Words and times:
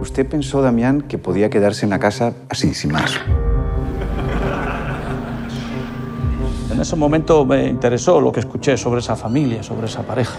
Usted 0.00 0.26
pensó, 0.26 0.62
Damián, 0.62 1.02
que 1.02 1.18
podía 1.18 1.50
quedarse 1.50 1.84
en 1.84 1.90
la 1.90 1.98
casa 1.98 2.32
así, 2.48 2.74
sin 2.74 2.92
más. 2.92 3.12
En 6.70 6.80
ese 6.80 6.96
momento 6.96 7.44
me 7.44 7.66
interesó 7.66 8.20
lo 8.20 8.32
que 8.32 8.40
escuché 8.40 8.76
sobre 8.76 9.00
esa 9.00 9.14
familia, 9.14 9.62
sobre 9.62 9.86
esa 9.86 10.02
pareja. 10.02 10.34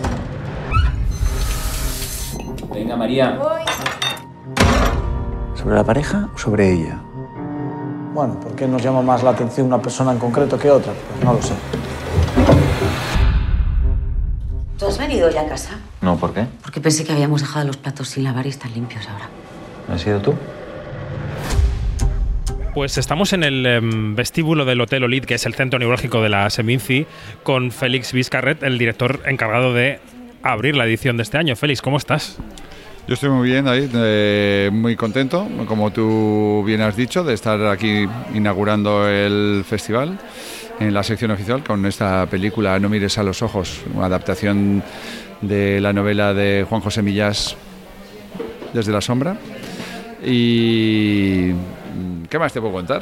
Venga, 2.74 2.98
María. 2.98 3.40
¿Sobre 5.56 5.76
la 5.76 5.84
pareja 5.84 6.30
o 6.34 6.38
sobre 6.38 6.74
ella? 6.74 7.00
Bueno, 8.14 8.40
¿por 8.40 8.56
qué 8.56 8.68
nos 8.68 8.82
llama 8.84 9.02
más 9.02 9.24
la 9.24 9.30
atención 9.30 9.68
una 9.68 9.82
persona 9.82 10.12
en 10.12 10.20
concreto 10.20 10.58
que 10.58 10.70
otra? 10.72 10.94
Pues 10.94 11.24
no 11.24 11.34
lo 11.34 11.42
sé. 11.42 11.54
¿Tú 14.78 14.88
has 14.88 14.98
venido 14.98 15.30
ya 15.30 15.42
a 15.42 15.48
casa? 15.48 15.80
No, 16.02 16.18
¿por 16.18 16.34
qué? 16.34 16.46
Porque 16.62 16.82
pensé 16.82 17.06
que 17.06 17.14
habíamos 17.14 17.42
dejado 17.42 17.68
los 17.68 17.78
platos 17.78 18.10
sin 18.10 18.24
lavar 18.24 18.46
y 18.46 18.50
están 18.50 18.74
limpios 18.74 19.08
ahora. 19.08 19.30
¿Has 19.94 20.02
sido 20.02 20.20
tú? 20.20 20.34
Pues 22.74 22.98
estamos 22.98 23.32
en 23.34 23.44
el 23.44 23.64
em, 23.68 24.16
vestíbulo 24.16 24.66
del 24.66 24.82
Hotel 24.82 25.04
Olid, 25.04 25.26
que 25.26 25.36
es 25.36 25.46
el 25.46 25.54
centro 25.54 25.78
neurálgico 25.78 26.24
de 26.24 26.30
la 26.30 26.50
Seminci, 26.50 27.06
con 27.44 27.70
Félix 27.70 28.12
Vizcarret, 28.12 28.64
el 28.64 28.80
director 28.80 29.20
encargado 29.28 29.72
de 29.72 30.00
abrir 30.42 30.76
la 30.76 30.86
edición 30.86 31.18
de 31.18 31.24
este 31.24 31.38
año. 31.38 31.56
Félix, 31.56 31.84
¿cómo 31.84 31.98
estás? 31.98 32.40
Yo 33.08 33.14
estoy 33.14 33.30
muy 33.30 33.48
bien, 33.48 33.66
David, 33.66 33.90
eh, 33.94 34.72
muy 34.74 34.96
contento, 34.96 35.48
como 35.68 35.92
tú 35.92 36.64
bien 36.66 36.82
has 36.82 36.96
dicho, 36.96 37.24
de 37.24 37.36
estar 37.36 37.64
aquí 37.68 38.08
inaugurando 38.34 39.08
el 39.08 39.64
festival 39.64 40.18
en 40.80 40.92
la 40.92 41.04
sección 41.04 41.30
oficial 41.30 41.64
con 41.64 41.86
esta 41.86 42.26
película 42.26 42.80
No 42.80 42.90
mires 42.90 43.20
a 43.20 43.24
los 43.24 43.44
ojos, 43.44 43.82
una 43.94 44.08
adaptación 44.08 44.82
de 45.42 45.80
la 45.80 45.94
novela 45.94 46.34
de 46.34 46.66
Juan 46.68 46.82
José 46.82 47.04
Millás 47.04 47.56
desde 48.74 48.92
la 48.92 49.02
sombra. 49.02 49.38
Y 50.26 51.52
¿qué 52.30 52.40
más 52.40 52.54
te 52.54 52.60
puedo 52.60 52.74
contar? 52.74 53.02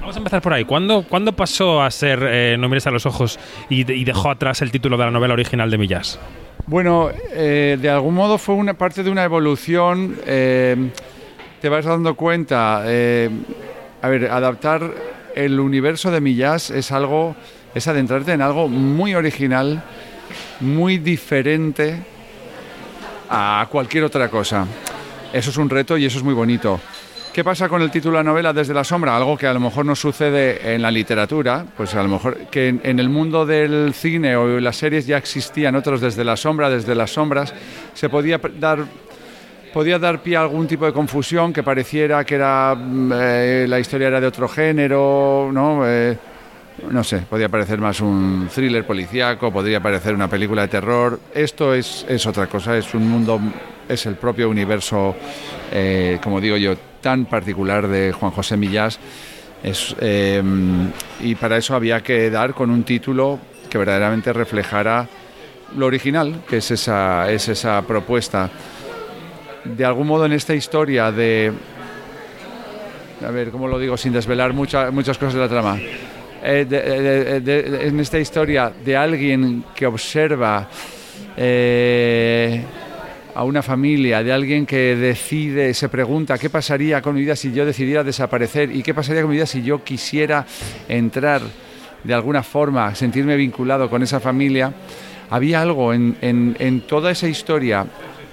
Vamos 0.00 0.16
a 0.16 0.18
empezar 0.18 0.40
por 0.40 0.52
ahí. 0.52 0.64
¿Cuándo, 0.64 1.04
¿cuándo 1.08 1.32
pasó 1.32 1.82
a 1.82 1.90
ser 1.90 2.20
eh, 2.22 2.56
No 2.58 2.68
mires 2.68 2.86
a 2.86 2.90
los 2.90 3.06
ojos 3.06 3.38
y, 3.68 3.90
y 3.92 4.04
dejó 4.04 4.30
atrás 4.30 4.62
el 4.62 4.70
título 4.70 4.96
de 4.96 5.04
la 5.04 5.10
novela 5.10 5.34
original 5.34 5.70
de 5.70 5.78
Millás? 5.78 6.18
Bueno, 6.66 7.10
eh, 7.32 7.76
de 7.80 7.90
algún 7.90 8.14
modo 8.14 8.38
fue 8.38 8.54
una 8.54 8.74
parte 8.74 9.02
de 9.02 9.10
una 9.10 9.24
evolución. 9.24 10.16
eh, 10.26 10.90
te 11.60 11.68
vas 11.68 11.84
dando 11.84 12.14
cuenta. 12.14 12.82
a 12.82 12.82
ver, 14.08 14.30
adaptar 14.30 14.92
el 15.34 15.58
universo 15.60 16.10
de 16.10 16.20
Millás 16.20 16.70
es 16.70 16.92
algo, 16.92 17.34
es 17.74 17.88
adentrarte 17.88 18.32
en 18.32 18.42
algo 18.42 18.68
muy 18.68 19.14
original, 19.14 19.82
muy 20.60 20.98
diferente 20.98 21.98
a 23.28 23.66
cualquier 23.70 24.04
otra 24.04 24.28
cosa. 24.28 24.66
Eso 25.36 25.50
es 25.50 25.58
un 25.58 25.68
reto 25.68 25.98
y 25.98 26.06
eso 26.06 26.16
es 26.16 26.24
muy 26.24 26.32
bonito. 26.32 26.80
¿Qué 27.30 27.44
pasa 27.44 27.68
con 27.68 27.82
el 27.82 27.90
título 27.90 28.16
de 28.16 28.24
la 28.24 28.30
novela 28.30 28.54
desde 28.54 28.72
la 28.72 28.84
sombra? 28.84 29.14
Algo 29.14 29.36
que 29.36 29.46
a 29.46 29.52
lo 29.52 29.60
mejor 29.60 29.84
no 29.84 29.94
sucede 29.94 30.74
en 30.74 30.80
la 30.80 30.90
literatura, 30.90 31.66
pues 31.76 31.94
a 31.94 32.02
lo 32.02 32.08
mejor 32.08 32.46
que 32.46 32.68
en, 32.68 32.98
el 32.98 33.10
mundo 33.10 33.44
del 33.44 33.92
cine 33.92 34.34
o 34.34 34.58
las 34.58 34.76
series 34.76 35.06
ya 35.06 35.18
existían 35.18 35.76
otros 35.76 36.00
desde 36.00 36.24
la 36.24 36.38
sombra, 36.38 36.70
desde 36.70 36.94
las 36.94 37.10
sombras, 37.10 37.52
se 37.92 38.08
podía 38.08 38.40
dar 38.58 38.86
podía 39.74 39.98
dar 39.98 40.22
pie 40.22 40.38
a 40.38 40.40
algún 40.40 40.66
tipo 40.66 40.86
de 40.86 40.94
confusión 40.94 41.52
que 41.52 41.62
pareciera 41.62 42.24
que 42.24 42.36
era 42.36 42.74
mm, 42.74 43.12
eh, 43.14 43.66
la 43.68 43.78
historia 43.78 44.08
era 44.08 44.22
de 44.22 44.28
otro 44.28 44.48
género, 44.48 45.50
¿no? 45.52 45.82
Eh, 45.86 46.16
no 46.90 47.02
sé, 47.02 47.18
podría 47.20 47.48
parecer 47.48 47.78
más 47.78 48.00
un 48.00 48.48
thriller 48.54 48.86
policíaco, 48.86 49.52
podría 49.52 49.80
parecer 49.80 50.14
una 50.14 50.28
película 50.28 50.62
de 50.62 50.68
terror. 50.68 51.20
Esto 51.34 51.74
es, 51.74 52.04
es 52.08 52.26
otra 52.26 52.46
cosa, 52.46 52.76
es 52.76 52.94
un 52.94 53.08
mundo, 53.08 53.40
es 53.88 54.06
el 54.06 54.16
propio 54.16 54.48
universo, 54.50 55.16
eh, 55.72 56.18
como 56.22 56.40
digo 56.40 56.56
yo, 56.56 56.74
tan 57.00 57.24
particular 57.26 57.88
de 57.88 58.12
Juan 58.12 58.32
José 58.32 58.56
Millás. 58.56 58.98
Eh, 59.64 60.42
y 61.20 61.34
para 61.34 61.56
eso 61.56 61.74
había 61.74 62.02
que 62.02 62.30
dar 62.30 62.54
con 62.54 62.70
un 62.70 62.84
título 62.84 63.38
que 63.68 63.78
verdaderamente 63.78 64.32
reflejara 64.32 65.08
lo 65.76 65.86
original, 65.86 66.42
que 66.48 66.58
es 66.58 66.70
esa, 66.70 67.30
es 67.32 67.48
esa 67.48 67.82
propuesta. 67.82 68.48
De 69.64 69.84
algún 69.84 70.06
modo 70.06 70.26
en 70.26 70.32
esta 70.32 70.54
historia 70.54 71.10
de... 71.10 71.52
A 73.26 73.30
ver, 73.30 73.50
¿cómo 73.50 73.66
lo 73.66 73.78
digo 73.78 73.96
sin 73.96 74.12
desvelar 74.12 74.52
mucha- 74.52 74.90
muchas 74.90 75.18
cosas 75.18 75.34
de 75.34 75.40
la 75.40 75.48
trama? 75.48 75.78
Eh, 76.48 76.64
de- 76.64 77.40
de- 77.40 77.88
en 77.88 77.98
esta 77.98 78.20
historia 78.20 78.70
de 78.84 78.96
alguien 78.96 79.64
que 79.74 79.84
observa 79.84 80.68
eh, 81.36 82.62
a 83.34 83.42
una 83.42 83.62
familia, 83.62 84.22
de 84.22 84.32
alguien 84.32 84.64
que 84.64 84.94
decide, 84.94 85.74
se 85.74 85.88
pregunta 85.88 86.38
qué 86.38 86.48
pasaría 86.48 87.02
con 87.02 87.14
mi 87.16 87.22
vida 87.22 87.34
si 87.34 87.52
yo 87.52 87.66
decidiera 87.66 88.04
desaparecer 88.04 88.70
y 88.74 88.82
qué 88.84 88.94
pasaría 88.94 89.22
con 89.22 89.30
mi 89.30 89.36
vida 89.36 89.46
si 89.46 89.62
yo 89.62 89.82
quisiera 89.82 90.46
entrar 90.88 91.42
de 92.04 92.14
alguna 92.14 92.42
forma, 92.44 92.94
sentirme 92.94 93.34
vinculado 93.34 93.90
con 93.90 94.02
esa 94.04 94.20
familia. 94.20 94.72
Había 95.30 95.60
algo 95.62 95.92
en, 95.92 96.16
en- 96.20 96.56
en 96.60 96.82
toda 96.82 97.10
esa 97.10 97.26
historia 97.26 97.86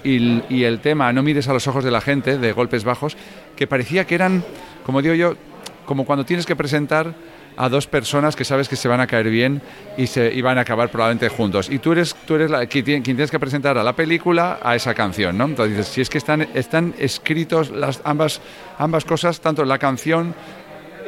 y, 0.03 0.43
y 0.53 0.63
el 0.65 0.79
tema 0.81 1.11
No 1.11 1.23
mires 1.23 1.47
a 1.47 1.53
los 1.53 1.67
ojos 1.67 1.83
de 1.83 1.89
la 1.89 1.99
gente, 2.01 2.37
de 2.37 2.51
golpes 2.51 2.83
bajos, 2.83 3.17
que 3.55 3.65
parecía 3.65 4.05
que 4.05 4.13
eran, 4.15 4.43
como 4.85 5.01
digo 5.01 5.15
yo, 5.15 5.35
como 5.85 6.05
cuando 6.05 6.23
tienes 6.25 6.45
que 6.45 6.55
presentar 6.55 7.13
a 7.57 7.69
dos 7.69 7.87
personas 7.87 8.35
que 8.35 8.43
sabes 8.45 8.67
que 8.67 8.75
se 8.75 8.87
van 8.87 8.99
a 8.99 9.07
caer 9.07 9.29
bien 9.29 9.61
y, 9.97 10.07
se, 10.07 10.33
y 10.33 10.41
van 10.41 10.57
a 10.57 10.61
acabar 10.61 10.89
probablemente 10.89 11.29
juntos. 11.29 11.69
Y 11.69 11.79
tú 11.79 11.91
eres, 11.91 12.15
tú 12.25 12.35
eres 12.35 12.49
la, 12.49 12.65
quien, 12.65 12.83
tiene- 12.85 13.03
quien 13.03 13.15
tienes 13.15 13.31
que 13.31 13.39
presentar 13.39 13.77
a 13.77 13.83
la 13.83 13.93
película 13.93 14.59
a 14.61 14.75
esa 14.75 14.93
canción, 14.93 15.37
¿no? 15.37 15.45
Entonces 15.45 15.77
dices, 15.77 15.93
si 15.93 16.01
es 16.01 16.09
que 16.09 16.17
están, 16.17 16.47
están 16.53 16.93
escritos 16.97 17.69
las, 17.69 18.01
ambas, 18.03 18.41
ambas 18.77 19.05
cosas, 19.05 19.39
tanto 19.41 19.63
la 19.65 19.77
canción 19.77 20.33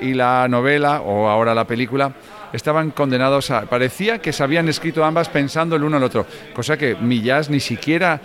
y 0.02 0.14
la 0.14 0.48
novela, 0.48 1.02
o 1.02 1.28
ahora 1.30 1.56
la 1.56 1.66
película, 1.66 2.14
estaban 2.54 2.92
condenados 2.92 3.50
a... 3.52 3.62
Parecía 3.64 4.20
que 4.20 4.34
se 4.34 4.44
habían 4.44 4.68
escrito 4.70 5.04
ambas 5.04 5.30
pensando 5.30 5.76
el 5.76 5.84
uno 5.84 5.98
al 5.98 6.04
otro, 6.04 6.26
cosa 6.54 6.78
que 6.78 6.96
Millás 6.96 7.50
ni 7.50 7.60
siquiera 7.60 8.20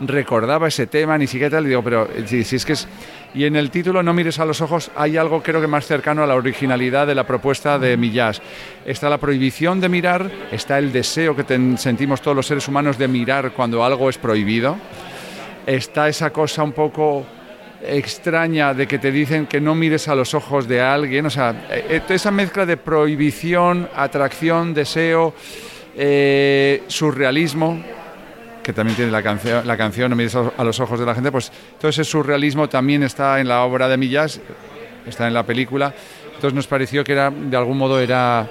recordaba 0.00 0.68
ese 0.68 0.86
tema, 0.86 1.16
ni 1.18 1.26
siquiera 1.26 1.56
tal, 1.56 1.66
digo, 1.66 1.82
pero 1.82 2.08
eh, 2.08 2.24
si, 2.26 2.56
es 2.56 2.64
que 2.64 2.72
es... 2.72 2.88
Y 3.34 3.46
en 3.46 3.56
el 3.56 3.70
título 3.70 4.00
No 4.02 4.14
mires 4.14 4.38
a 4.38 4.44
los 4.44 4.60
ojos 4.60 4.92
hay 4.94 5.16
algo 5.16 5.42
creo 5.42 5.60
que 5.60 5.66
más 5.66 5.86
cercano 5.86 6.22
a 6.22 6.26
la 6.26 6.36
originalidad 6.36 7.06
de 7.06 7.16
la 7.16 7.26
propuesta 7.26 7.80
de 7.80 7.96
Millás. 7.96 8.40
Está 8.86 9.08
la 9.08 9.18
prohibición 9.18 9.80
de 9.80 9.88
mirar, 9.88 10.30
está 10.52 10.78
el 10.78 10.92
deseo 10.92 11.34
que 11.34 11.44
sentimos 11.76 12.22
todos 12.22 12.36
los 12.36 12.46
seres 12.46 12.68
humanos 12.68 12.96
de 12.96 13.08
mirar 13.08 13.52
cuando 13.52 13.84
algo 13.84 14.08
es 14.08 14.18
prohibido, 14.18 14.76
está 15.66 16.08
esa 16.08 16.30
cosa 16.30 16.62
un 16.62 16.72
poco 16.72 17.26
extraña 17.82 18.72
de 18.72 18.86
que 18.86 18.98
te 18.98 19.10
dicen 19.10 19.46
que 19.46 19.60
no 19.60 19.74
mires 19.74 20.06
a 20.06 20.14
los 20.14 20.32
ojos 20.34 20.68
de 20.68 20.80
alguien, 20.80 21.26
o 21.26 21.30
sea, 21.30 21.66
eh, 21.70 21.86
eh, 21.90 22.02
esa 22.08 22.30
mezcla 22.30 22.64
de 22.64 22.76
prohibición, 22.76 23.88
atracción, 23.96 24.72
deseo, 24.74 25.34
surrealismo, 26.86 27.82
que 28.64 28.72
también 28.72 28.96
tiene 28.96 29.12
la 29.12 29.22
canción, 29.22 29.64
la 29.66 29.76
canción 29.76 30.10
No 30.10 30.16
mires 30.16 30.34
a 30.34 30.64
los 30.64 30.80
ojos 30.80 30.98
de 30.98 31.06
la 31.06 31.14
gente, 31.14 31.30
pues 31.30 31.52
todo 31.78 31.88
ese 31.88 32.02
surrealismo 32.02 32.68
también 32.68 33.02
está 33.04 33.38
en 33.38 33.46
la 33.46 33.62
obra 33.62 33.86
de 33.88 33.96
Millás, 33.96 34.40
está 35.06 35.28
en 35.28 35.34
la 35.34 35.44
película, 35.44 35.94
entonces 36.34 36.54
nos 36.54 36.66
pareció 36.66 37.04
que 37.04 37.12
era, 37.12 37.30
de 37.30 37.56
algún 37.56 37.78
modo 37.78 38.00
era 38.00 38.48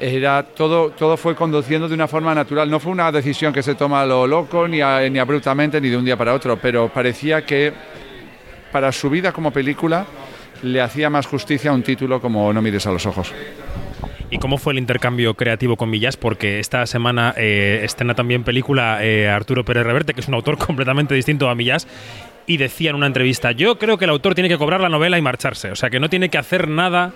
era 0.00 0.42
todo, 0.42 0.90
todo 0.90 1.16
fue 1.16 1.36
conduciendo 1.36 1.88
de 1.88 1.94
una 1.94 2.08
forma 2.08 2.34
natural. 2.34 2.68
No 2.68 2.80
fue 2.80 2.90
una 2.90 3.12
decisión 3.12 3.52
que 3.52 3.62
se 3.62 3.76
toma 3.76 4.02
a 4.02 4.06
lo 4.06 4.26
loco, 4.26 4.66
ni, 4.66 4.80
a- 4.80 5.08
ni 5.08 5.20
abruptamente, 5.20 5.80
ni 5.80 5.90
de 5.90 5.96
un 5.96 6.04
día 6.04 6.16
para 6.16 6.34
otro, 6.34 6.56
pero 6.60 6.88
parecía 6.88 7.46
que 7.46 7.72
para 8.72 8.90
su 8.90 9.08
vida 9.08 9.30
como 9.32 9.52
película 9.52 10.04
le 10.62 10.80
hacía 10.80 11.08
más 11.08 11.26
justicia 11.26 11.70
un 11.72 11.84
título 11.84 12.20
como 12.20 12.52
No 12.52 12.60
mires 12.60 12.84
a 12.86 12.90
los 12.90 13.06
ojos. 13.06 13.32
¿Y 14.34 14.38
cómo 14.38 14.56
fue 14.56 14.72
el 14.72 14.78
intercambio 14.78 15.34
creativo 15.34 15.76
con 15.76 15.90
Millás? 15.90 16.16
Porque 16.16 16.58
esta 16.58 16.86
semana 16.86 17.34
eh, 17.36 17.82
estrena 17.84 18.14
también 18.14 18.44
película 18.44 19.04
eh, 19.04 19.28
Arturo 19.28 19.62
Pérez 19.62 19.84
Reverte, 19.84 20.14
que 20.14 20.20
es 20.22 20.28
un 20.28 20.32
autor 20.34 20.56
completamente 20.66 21.14
distinto 21.14 21.50
a 21.50 21.54
Millás, 21.54 21.86
y 22.46 22.56
decía 22.56 22.90
en 22.90 22.96
una 22.96 23.06
entrevista, 23.06 23.52
yo 23.52 23.78
creo 23.78 23.98
que 23.98 24.06
el 24.06 24.10
autor 24.10 24.34
tiene 24.34 24.48
que 24.48 24.56
cobrar 24.56 24.80
la 24.80 24.88
novela 24.88 25.18
y 25.18 25.22
marcharse, 25.22 25.70
o 25.70 25.76
sea 25.76 25.90
que 25.90 26.00
no 26.00 26.08
tiene 26.08 26.30
que 26.30 26.38
hacer 26.38 26.66
nada 26.66 27.12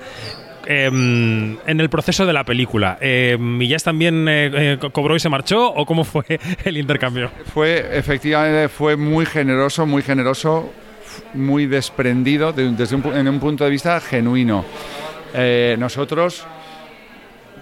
eh, 0.66 0.84
en 0.88 1.80
el 1.80 1.88
proceso 1.88 2.26
de 2.26 2.34
la 2.34 2.44
película. 2.44 2.98
Eh, 3.00 3.38
¿Millás 3.40 3.82
también 3.82 4.26
eh, 4.28 4.76
co- 4.78 4.90
cobró 4.90 5.16
y 5.16 5.20
se 5.20 5.30
marchó 5.30 5.72
o 5.72 5.86
cómo 5.86 6.04
fue 6.04 6.24
el 6.66 6.76
intercambio? 6.76 7.30
Fue, 7.54 7.96
efectivamente, 7.96 8.68
fue 8.68 8.94
muy 8.96 9.24
generoso, 9.24 9.86
muy 9.86 10.02
generoso, 10.02 10.70
muy 11.32 11.64
desprendido 11.64 12.52
desde 12.52 12.94
un 12.94 13.40
punto 13.40 13.64
de 13.64 13.70
vista 13.70 13.98
genuino. 14.00 14.66
Eh, 15.34 15.76
nosotros, 15.78 16.46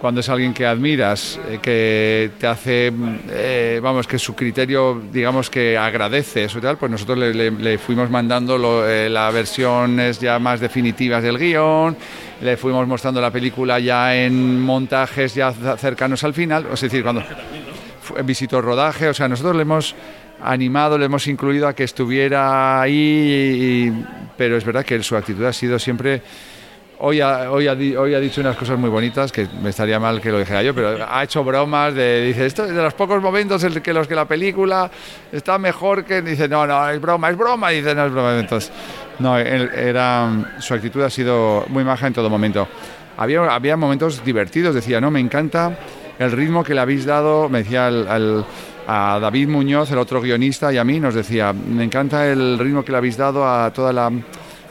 cuando 0.05 0.21
es 0.21 0.29
alguien 0.29 0.53
que 0.53 0.67
admiras, 0.67 1.39
eh, 1.49 1.57
que 1.59 2.29
te 2.39 2.45
hace, 2.45 2.93
eh, 3.27 3.79
vamos, 3.81 4.05
que 4.05 4.19
su 4.19 4.35
criterio, 4.35 5.01
digamos 5.11 5.49
que 5.49 5.79
agradece 5.79 6.43
eso 6.43 6.59
y 6.59 6.61
tal, 6.61 6.77
pues 6.77 6.91
nosotros 6.91 7.17
le, 7.17 7.33
le- 7.33 7.49
le 7.49 7.79
fuimos 7.79 8.07
mandando 8.11 8.55
lo- 8.55 8.87
eh, 8.87 9.09
las 9.09 9.33
versiones 9.33 10.19
ya 10.19 10.37
más 10.37 10.59
definitivas 10.59 11.23
del 11.23 11.39
guion, 11.39 11.97
le 12.39 12.55
fuimos 12.55 12.87
mostrando 12.87 13.19
la 13.19 13.31
película 13.31 13.79
ya 13.79 14.15
en 14.15 14.61
montajes 14.61 15.33
ya 15.33 15.51
cercanos 15.51 16.23
al 16.23 16.35
final, 16.35 16.67
es 16.71 16.81
decir, 16.81 17.01
cuando 17.01 17.23
fue- 18.03 18.21
visitó 18.21 18.61
rodaje, 18.61 19.07
o 19.09 19.13
sea, 19.15 19.27
nosotros 19.27 19.55
le 19.55 19.63
hemos 19.63 19.95
animado, 20.43 20.99
le 20.99 21.05
hemos 21.05 21.25
incluido 21.25 21.67
a 21.67 21.73
que 21.73 21.83
estuviera 21.83 22.79
ahí, 22.79 22.93
y- 23.89 24.05
pero 24.37 24.55
es 24.55 24.63
verdad 24.63 24.85
que 24.85 25.01
su 25.01 25.15
actitud 25.17 25.45
ha 25.45 25.51
sido 25.53 25.79
siempre... 25.79 26.21
Hoy 26.99 27.19
ha, 27.19 27.75
dicho 27.75 28.39
unas 28.39 28.55
cosas 28.55 28.79
muy 28.79 28.89
bonitas 28.89 29.31
que 29.31 29.47
me 29.61 29.69
estaría 29.69 29.99
mal 29.99 30.21
que 30.21 30.31
lo 30.31 30.39
dijera 30.39 30.63
yo, 30.63 30.73
pero 30.73 31.05
ha 31.07 31.23
hecho 31.23 31.43
bromas 31.43 31.93
de, 31.93 32.27
dice, 32.27 32.45
esto 32.45 32.63
es 32.63 32.73
de 32.73 32.81
los 32.81 32.93
pocos 32.93 33.21
momentos 33.21 33.63
en 33.65 33.73
los 33.93 34.07
que 34.07 34.15
la 34.15 34.25
película 34.25 34.89
está 35.31 35.57
mejor 35.57 36.05
que, 36.05 36.21
dice, 36.21 36.47
no, 36.47 36.65
no, 36.65 36.89
es 36.89 37.01
broma, 37.01 37.29
es 37.29 37.37
broma, 37.37 37.69
dice, 37.69 37.93
no 37.93 38.05
es 38.05 38.11
broma. 38.13 38.39
Entonces, 38.39 38.71
no, 39.19 39.35
su 40.59 40.73
actitud 40.73 41.01
ha 41.01 41.09
sido 41.09 41.65
muy 41.67 41.83
maja 41.83 42.07
en 42.07 42.13
todo 42.13 42.29
momento. 42.29 42.67
Había, 43.17 43.75
momentos 43.75 44.23
divertidos, 44.23 44.73
decía, 44.73 45.01
no, 45.01 45.11
me 45.11 45.19
encanta 45.19 45.77
el 46.17 46.31
ritmo 46.31 46.63
que 46.63 46.73
le 46.73 46.79
habéis 46.79 47.05
dado, 47.05 47.49
me 47.49 47.59
decía 47.59 47.87
al- 47.87 48.45
a 48.87 49.19
David 49.19 49.49
Muñoz, 49.49 49.91
el 49.91 49.97
otro 49.97 50.21
guionista, 50.21 50.71
y 50.71 50.77
a 50.77 50.83
mí 50.83 50.99
nos 50.99 51.15
decía, 51.15 51.53
me 51.53 51.83
encanta 51.83 52.27
el 52.27 52.59
ritmo 52.59 52.85
que 52.85 52.91
le 52.91 52.99
habéis 52.99 53.17
dado 53.17 53.47
a 53.47 53.71
toda 53.73 53.91
la, 53.91 54.11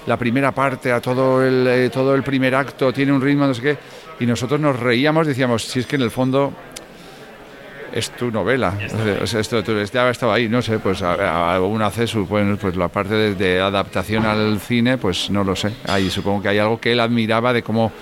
la 0.07 0.17
primera 0.17 0.53
parte, 0.53 0.93
a 0.93 1.01
todo 1.01 1.43
el, 1.43 1.67
eh, 1.67 1.91
todo 1.91 2.15
el 2.15 2.23
primer 2.23 2.55
acto, 2.55 2.93
tiene 2.93 3.13
un 3.13 3.21
ritmo, 3.23 3.47
no 3.47 3.55
sé 3.55 3.63
qué, 3.63 3.79
y 4.21 4.27
nosotros 4.27 4.61
nos 4.61 4.79
reíamos, 4.79 5.27
decíamos, 5.27 5.65
si 5.65 5.81
es 5.81 5.87
que 5.87 5.97
en 5.97 6.03
el 6.03 6.11
fondo 6.11 6.53
es 7.93 8.11
tu 8.11 8.31
novela, 8.31 8.75
O 9.23 9.27
sea, 9.27 9.41
esto 9.41 9.63
tú- 9.63 9.81
ya 9.85 10.11
estaba 10.11 10.35
ahí, 10.35 10.49
no 10.49 10.61
sé, 10.63 10.79
pues 10.81 11.01
a- 11.03 11.55
a- 11.55 11.61
un 11.61 11.81
acceso, 11.81 12.27
pues, 12.27 12.59
pues 12.61 12.77
la 12.77 12.89
parte 12.89 13.15
de, 13.15 13.35
de 13.37 13.61
adaptación 13.61 14.27
al 14.27 14.59
cine, 14.61 14.99
pues 14.99 15.31
no 15.31 15.45
lo 15.45 15.55
sé, 15.55 15.73
ahí 15.87 16.11
supongo 16.11 16.43
que 16.43 16.49
hay 16.49 16.59
algo 16.59 16.81
que 16.81 16.91
él 16.93 16.99
admiraba 17.01 17.53
de 17.53 17.63
cómo 17.63 17.93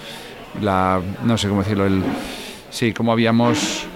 la, 0.63 1.01
no 1.25 1.37
sé 1.37 1.49
cómo 1.49 1.63
decirlo, 1.63 1.85
el, 1.87 2.03
sí, 2.71 2.93
cómo 2.95 3.13
habíamos 3.13 3.87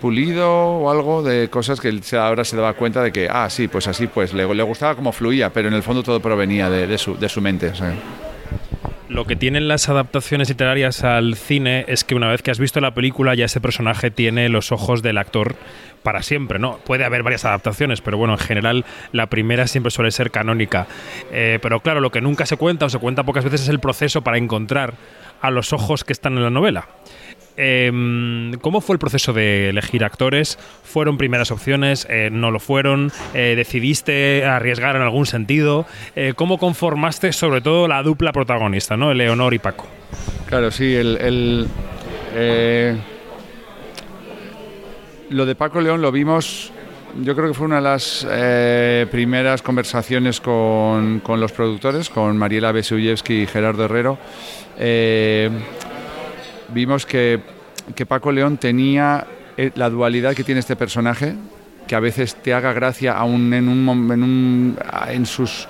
pulido 0.00 0.50
o 0.50 0.90
algo 0.90 1.22
de 1.22 1.48
cosas 1.48 1.80
que 1.80 2.00
ahora 2.16 2.44
se 2.44 2.56
daba 2.56 2.74
cuenta 2.74 3.02
de 3.02 3.12
que, 3.12 3.28
ah, 3.30 3.48
sí, 3.50 3.68
pues 3.68 3.86
así, 3.86 4.06
pues 4.06 4.32
le, 4.32 4.44
gustaba 4.44 4.94
cómo 4.94 5.12
fluía, 5.12 5.50
pero 5.52 5.68
en 5.68 5.74
el 5.74 5.82
fondo 5.82 6.02
todo 6.02 6.20
provenía 6.20 6.68
de, 6.70 6.98
su, 6.98 7.40
mente. 7.40 7.72
Lo 9.08 9.24
que 9.24 9.36
tienen 9.36 9.68
las 9.68 9.88
adaptaciones 9.88 10.48
literarias 10.48 11.02
al 11.02 11.34
cine 11.34 11.84
es 11.88 12.04
que 12.04 12.14
una 12.14 12.28
vez 12.28 12.42
que 12.42 12.50
has 12.50 12.58
visto 12.58 12.80
la 12.80 12.94
película 12.94 13.34
ya 13.34 13.46
ese 13.46 13.60
personaje 13.60 14.10
tiene 14.10 14.48
los 14.48 14.72
ojos 14.72 15.02
del 15.02 15.18
actor 15.18 15.56
para 16.02 16.22
siempre, 16.22 16.58
¿no? 16.58 16.78
Puede 16.78 17.04
haber 17.04 17.22
varias 17.22 17.44
adaptaciones, 17.44 18.00
pero 18.00 18.16
bueno, 18.16 18.34
en 18.34 18.38
general 18.38 18.84
la 19.12 19.26
primera 19.28 19.66
siempre 19.66 19.90
suele 19.90 20.12
ser 20.12 20.30
canónica. 20.30 20.86
Eh, 21.32 21.58
pero 21.60 21.80
claro, 21.80 22.00
lo 22.00 22.10
que 22.10 22.20
nunca 22.20 22.46
se 22.46 22.56
cuenta 22.56 22.86
o 22.86 22.88
se 22.88 22.98
cuenta 22.98 23.24
pocas 23.24 23.44
veces 23.44 23.62
es 23.62 23.68
el 23.68 23.80
proceso 23.80 24.22
para 24.22 24.38
encontrar 24.38 24.94
a 25.40 25.50
los 25.50 25.72
ojos 25.72 26.04
que 26.04 26.12
están 26.12 26.36
en 26.36 26.44
la 26.44 26.50
novela. 26.50 26.88
Em, 27.62 28.54
¿Cómo 28.62 28.80
fue 28.80 28.94
el 28.94 28.98
proceso 28.98 29.34
de 29.34 29.68
elegir 29.68 30.02
actores? 30.02 30.58
¿Fueron 30.82 31.18
primeras 31.18 31.50
opciones? 31.50 32.06
Eh, 32.08 32.30
¿No 32.32 32.50
lo 32.50 32.58
fueron? 32.58 33.12
Eh, 33.34 33.52
¿Decidiste 33.54 34.46
arriesgar 34.46 34.96
en 34.96 35.02
algún 35.02 35.26
sentido? 35.26 35.84
Eh, 36.16 36.32
¿Cómo 36.34 36.56
conformaste 36.56 37.34
sobre 37.34 37.60
todo 37.60 37.86
la 37.86 38.02
dupla 38.02 38.32
protagonista, 38.32 38.96
¿no? 38.96 39.12
Leonor 39.12 39.52
y 39.52 39.58
Paco? 39.58 39.86
Claro, 40.46 40.70
sí, 40.70 40.94
el, 40.94 41.68
lo 45.28 45.44
de 45.44 45.54
Paco 45.54 45.82
León 45.82 46.00
lo 46.00 46.10
vimos, 46.10 46.72
yo 47.22 47.36
creo 47.36 47.48
que 47.48 47.54
fue 47.54 47.66
una 47.66 47.76
de 47.76 47.82
las 47.82 48.26
primeras 49.10 49.60
conversaciones 49.60 50.40
con, 50.40 51.20
con 51.20 51.40
los 51.40 51.52
productores, 51.52 52.08
con 52.08 52.38
Mariela 52.38 52.72
Besuyevsky 52.72 53.42
y 53.42 53.46
Gerardo 53.46 53.84
Herrero. 53.84 54.18
Vimos 56.72 57.06
que, 57.06 57.40
que 57.94 58.06
Paco 58.06 58.32
León 58.32 58.56
tenía 58.58 59.26
eh, 59.56 59.70
la 59.74 59.90
dualidad 59.90 60.34
que 60.34 60.44
tiene 60.44 60.60
este 60.60 60.76
personaje, 60.76 61.34
que 61.86 61.94
a 61.94 62.00
veces 62.00 62.34
te 62.36 62.54
haga 62.54 62.72
gracia 62.72 63.12
aún 63.12 63.52
en, 63.52 63.68
un, 63.68 63.88
en, 64.12 64.22
un- 64.22 64.78
en 65.08 65.26
sus 65.26 65.66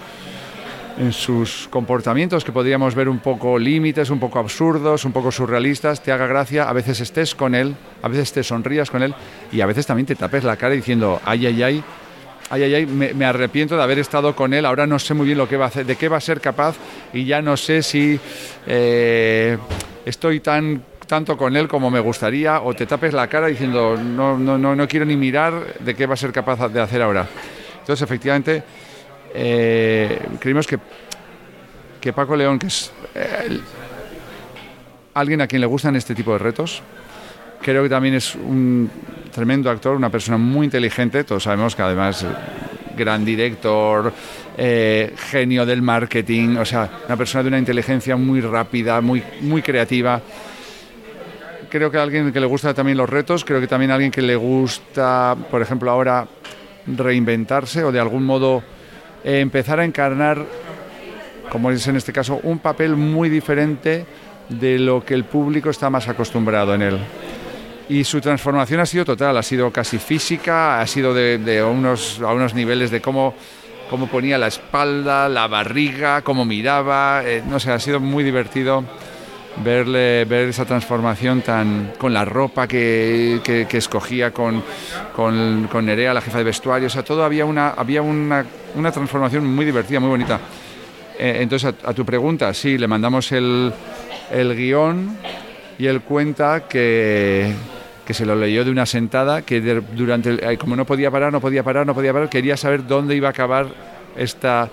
en 0.98 1.12
sus 1.14 1.66
comportamientos 1.70 2.44
que 2.44 2.52
podríamos 2.52 2.94
ver 2.94 3.08
un 3.08 3.20
poco 3.20 3.58
límites, 3.58 4.10
un 4.10 4.18
poco 4.20 4.38
absurdos, 4.38 5.06
un 5.06 5.12
poco 5.12 5.32
surrealistas, 5.32 6.02
te 6.02 6.12
haga 6.12 6.26
gracia, 6.26 6.68
a 6.68 6.74
veces 6.74 7.00
estés 7.00 7.34
con 7.34 7.54
él, 7.54 7.74
a 8.02 8.08
veces 8.08 8.32
te 8.32 8.42
sonrías 8.42 8.90
con 8.90 9.02
él 9.02 9.14
y 9.50 9.62
a 9.62 9.66
veces 9.66 9.86
también 9.86 10.04
te 10.04 10.14
tapes 10.14 10.44
la 10.44 10.56
cara 10.56 10.74
diciendo, 10.74 11.18
ay, 11.24 11.46
ay, 11.46 11.62
ay, 11.62 11.84
ay, 12.50 12.62
ay, 12.64 12.74
ay, 12.74 12.86
me, 12.86 13.14
me 13.14 13.24
arrepiento 13.24 13.78
de 13.78 13.82
haber 13.82 13.98
estado 13.98 14.36
con 14.36 14.52
él, 14.52 14.66
ahora 14.66 14.86
no 14.86 14.98
sé 14.98 15.14
muy 15.14 15.24
bien 15.24 15.38
lo 15.38 15.48
que 15.48 15.56
va 15.56 15.66
a 15.66 15.68
hacer, 15.68 15.86
de 15.86 15.96
qué 15.96 16.08
va 16.08 16.18
a 16.18 16.20
ser 16.20 16.38
capaz 16.38 16.76
y 17.14 17.24
ya 17.24 17.40
no 17.40 17.56
sé 17.56 17.82
si 17.82 18.20
eh, 18.66 19.56
estoy 20.04 20.40
tan 20.40 20.82
tanto 21.10 21.36
con 21.36 21.56
él 21.56 21.66
como 21.66 21.90
me 21.90 21.98
gustaría 21.98 22.60
o 22.60 22.72
te 22.72 22.86
tapes 22.86 23.12
la 23.12 23.26
cara 23.26 23.48
diciendo 23.48 23.96
no, 23.96 24.38
no, 24.38 24.56
no, 24.56 24.76
no 24.76 24.86
quiero 24.86 25.04
ni 25.04 25.16
mirar 25.16 25.74
de 25.80 25.96
qué 25.96 26.06
va 26.06 26.14
a 26.14 26.16
ser 26.16 26.30
capaz 26.30 26.68
de 26.68 26.80
hacer 26.80 27.02
ahora. 27.02 27.26
Entonces, 27.80 28.00
efectivamente, 28.00 28.62
eh, 29.34 30.20
creímos 30.38 30.68
que, 30.68 30.78
que 32.00 32.12
Paco 32.12 32.36
León, 32.36 32.60
que 32.60 32.68
es 32.68 32.92
eh, 33.16 33.58
alguien 35.14 35.40
a 35.40 35.48
quien 35.48 35.60
le 35.60 35.66
gustan 35.66 35.96
este 35.96 36.14
tipo 36.14 36.32
de 36.34 36.38
retos, 36.38 36.80
creo 37.60 37.82
que 37.82 37.88
también 37.88 38.14
es 38.14 38.36
un 38.36 38.88
tremendo 39.34 39.68
actor, 39.68 39.96
una 39.96 40.10
persona 40.10 40.38
muy 40.38 40.66
inteligente, 40.66 41.24
todos 41.24 41.42
sabemos 41.42 41.74
que 41.74 41.82
además 41.82 42.24
gran 42.96 43.24
director, 43.24 44.12
eh, 44.56 45.12
genio 45.16 45.66
del 45.66 45.82
marketing, 45.82 46.56
o 46.58 46.64
sea, 46.64 46.88
una 47.08 47.16
persona 47.16 47.42
de 47.42 47.48
una 47.48 47.58
inteligencia 47.58 48.14
muy 48.14 48.40
rápida, 48.40 49.00
muy, 49.00 49.24
muy 49.40 49.60
creativa. 49.60 50.22
Creo 51.70 51.88
que 51.88 51.98
alguien 51.98 52.32
que 52.32 52.40
le 52.40 52.46
gusta 52.46 52.74
también 52.74 52.98
los 52.98 53.08
retos, 53.08 53.44
creo 53.44 53.60
que 53.60 53.68
también 53.68 53.92
alguien 53.92 54.10
que 54.10 54.22
le 54.22 54.34
gusta, 54.34 55.36
por 55.52 55.62
ejemplo, 55.62 55.88
ahora 55.88 56.26
reinventarse 56.84 57.84
o 57.84 57.92
de 57.92 58.00
algún 58.00 58.24
modo 58.24 58.64
eh, 59.22 59.38
empezar 59.38 59.78
a 59.78 59.84
encarnar, 59.84 60.44
como 61.48 61.70
es 61.70 61.86
en 61.86 61.94
este 61.94 62.12
caso, 62.12 62.40
un 62.42 62.58
papel 62.58 62.96
muy 62.96 63.28
diferente 63.28 64.04
de 64.48 64.80
lo 64.80 65.04
que 65.04 65.14
el 65.14 65.22
público 65.22 65.70
está 65.70 65.88
más 65.90 66.08
acostumbrado 66.08 66.74
en 66.74 66.82
él. 66.82 66.98
Y 67.88 68.02
su 68.02 68.20
transformación 68.20 68.80
ha 68.80 68.86
sido 68.86 69.04
total, 69.04 69.36
ha 69.36 69.42
sido 69.42 69.70
casi 69.70 69.98
física, 69.98 70.80
ha 70.80 70.86
sido 70.88 71.14
de, 71.14 71.62
unos, 71.62 72.20
a 72.20 72.32
unos 72.32 72.52
niveles 72.52 72.90
de 72.90 73.00
cómo, 73.00 73.34
cómo 73.88 74.08
ponía 74.08 74.38
la 74.38 74.48
espalda, 74.48 75.28
la 75.28 75.46
barriga, 75.46 76.22
cómo 76.22 76.44
miraba, 76.44 77.22
eh, 77.24 77.44
no 77.48 77.60
sé, 77.60 77.70
ha 77.70 77.78
sido 77.78 78.00
muy 78.00 78.24
divertido 78.24 78.84
verle 79.64 80.24
ver 80.24 80.48
esa 80.48 80.64
transformación 80.64 81.42
tan 81.42 81.92
con 81.98 82.12
la 82.14 82.24
ropa 82.24 82.66
que, 82.66 83.40
que- 83.44 83.66
escogía 83.78 84.30
con, 84.32 84.62
con, 85.14 85.68
con 85.70 85.84
Nerea, 85.86 86.14
la 86.14 86.20
jefa 86.20 86.38
de 86.38 86.44
vestuario, 86.44 86.86
o 86.86 86.90
sea, 86.90 87.02
todo 87.02 87.24
había 87.24 87.44
una, 87.44 87.70
había 87.70 88.02
una, 88.02 88.44
una 88.74 88.92
transformación 88.92 89.46
muy 89.46 89.64
divertida, 89.64 90.00
muy 90.00 90.08
bonita. 90.10 90.38
Eh, 91.18 91.38
entonces, 91.40 91.74
a, 91.84 91.92
tu 91.92 92.04
pregunta, 92.06 92.54
sí, 92.54 92.78
le 92.78 92.86
mandamos 92.88 93.30
el, 93.32 93.72
el 94.30 94.56
guion 94.56 95.16
y 95.78 95.86
él 95.86 96.00
cuenta 96.02 96.66
que, 96.68 97.52
que 98.06 98.14
se 98.14 98.24
lo 98.24 98.34
leyó 98.36 98.64
de 98.64 98.70
una 98.70 98.86
sentada, 98.86 99.42
que 99.42 99.60
durante 99.60 100.30
el- 100.30 100.40
eh, 100.44 100.56
como 100.58 100.76
no 100.76 100.84
podía 100.86 101.10
parar, 101.10 101.32
no 101.32 101.40
podía 101.40 101.62
parar, 101.62 101.86
no 101.86 101.94
podía 101.94 102.12
parar, 102.12 102.30
quería 102.30 102.56
saber 102.56 102.86
dónde 102.86 103.16
iba 103.16 103.28
a 103.28 103.32
acabar 103.32 103.66
esta 104.16 104.68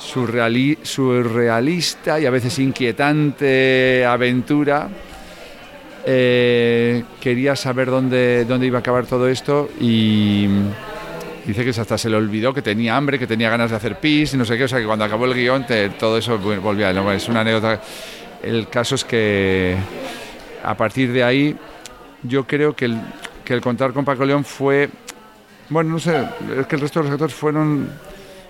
surreali- 0.00 0.78
surrealista 0.82 2.18
y 2.20 2.26
a 2.26 2.30
veces 2.30 2.58
inquietante 2.58 4.04
aventura. 4.04 4.88
Eh, 6.04 7.02
quería 7.20 7.56
saber 7.56 7.88
dónde, 7.90 8.44
dónde 8.44 8.66
iba 8.66 8.78
a 8.78 8.80
acabar 8.80 9.06
todo 9.06 9.28
esto 9.28 9.68
y 9.80 10.46
dice 11.44 11.64
que 11.64 11.70
hasta 11.70 11.98
se 11.98 12.08
le 12.08 12.16
olvidó 12.16 12.54
que 12.54 12.62
tenía 12.62 12.96
hambre, 12.96 13.18
que 13.18 13.26
tenía 13.26 13.50
ganas 13.50 13.70
de 13.70 13.76
hacer 13.76 13.98
pis 13.98 14.32
y 14.34 14.36
no 14.36 14.44
sé 14.44 14.56
qué, 14.56 14.64
o 14.64 14.68
sea 14.68 14.78
que 14.78 14.86
cuando 14.86 15.04
acabó 15.04 15.24
el 15.24 15.34
guion 15.34 15.66
todo 15.98 16.18
eso 16.18 16.38
volvía, 16.38 16.92
¿no? 16.92 17.10
es 17.10 17.28
una 17.28 17.40
anécdota. 17.40 17.80
El 18.42 18.68
caso 18.68 18.94
es 18.94 19.04
que 19.04 19.76
a 20.62 20.76
partir 20.76 21.12
de 21.12 21.24
ahí 21.24 21.56
yo 22.22 22.46
creo 22.46 22.76
que 22.76 22.84
el, 22.84 22.98
que 23.44 23.54
el 23.54 23.60
contar 23.60 23.92
con 23.92 24.04
Paco 24.04 24.24
León 24.24 24.44
fue, 24.44 24.88
bueno, 25.70 25.90
no 25.90 25.98
sé, 25.98 26.22
es 26.56 26.66
que 26.68 26.76
el 26.76 26.82
resto 26.82 27.00
de 27.00 27.04
los 27.06 27.12
actores 27.14 27.34
fueron 27.34 27.88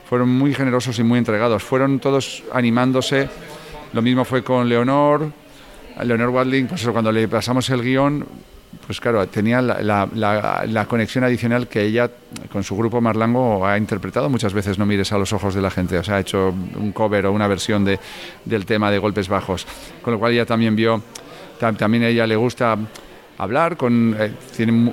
fueron 0.09 0.29
muy 0.29 0.55
generosos 0.55 0.99
y 0.99 1.03
muy 1.03 1.19
entregados. 1.19 1.63
Fueron 1.63 1.99
todos 1.99 2.43
animándose. 2.53 3.29
Lo 3.93 4.03
mismo 4.03 4.25
fue 4.25 4.43
con 4.43 4.69
Leonor. 4.69 5.31
Leonor 6.03 6.29
Wadling, 6.29 6.67
pues 6.67 6.87
cuando 6.89 7.11
le 7.11 7.27
pasamos 7.27 7.71
el 7.71 7.83
guion, 7.83 8.27
pues 8.87 9.01
claro, 9.01 9.27
tenía 9.29 9.63
la, 9.63 10.87
conexión 10.89 11.25
adicional 11.25 11.67
que 11.69 11.83
ella 11.83 12.11
con 12.53 12.63
su 12.63 12.77
grupo 12.77 13.01
Marlango 13.01 13.67
ha 13.67 13.79
interpretado 13.79 14.29
muchas 14.29 14.53
veces 14.53 14.79
No 14.79 14.85
mires 14.85 15.11
a 15.13 15.19
los 15.19 15.33
ojos 15.33 15.55
de 15.55 15.63
la 15.63 15.71
gente. 15.71 15.99
O 15.99 16.05
sea, 16.05 16.17
ha 16.17 16.21
hecho 16.21 16.55
un 16.77 16.93
cover 16.93 17.27
o 17.27 17.33
una 17.33 17.49
versión 17.49 17.85
de, 17.85 17.99
del 18.45 18.67
tema 18.67 18.91
de 18.91 18.99
golpes 18.99 19.29
bajos. 19.29 19.67
Con 20.03 20.13
lo 20.13 20.19
cual 20.19 20.33
ella 20.33 20.45
también 20.47 20.77
vio, 20.77 21.03
tam- 21.59 21.77
también 21.77 22.05
a 22.05 22.09
ella 22.09 22.27
le 22.27 22.37
gusta 22.37 22.77
hablar 23.38 23.76
con 23.76 24.16
eh, 24.19 24.33
tiene 24.57 24.93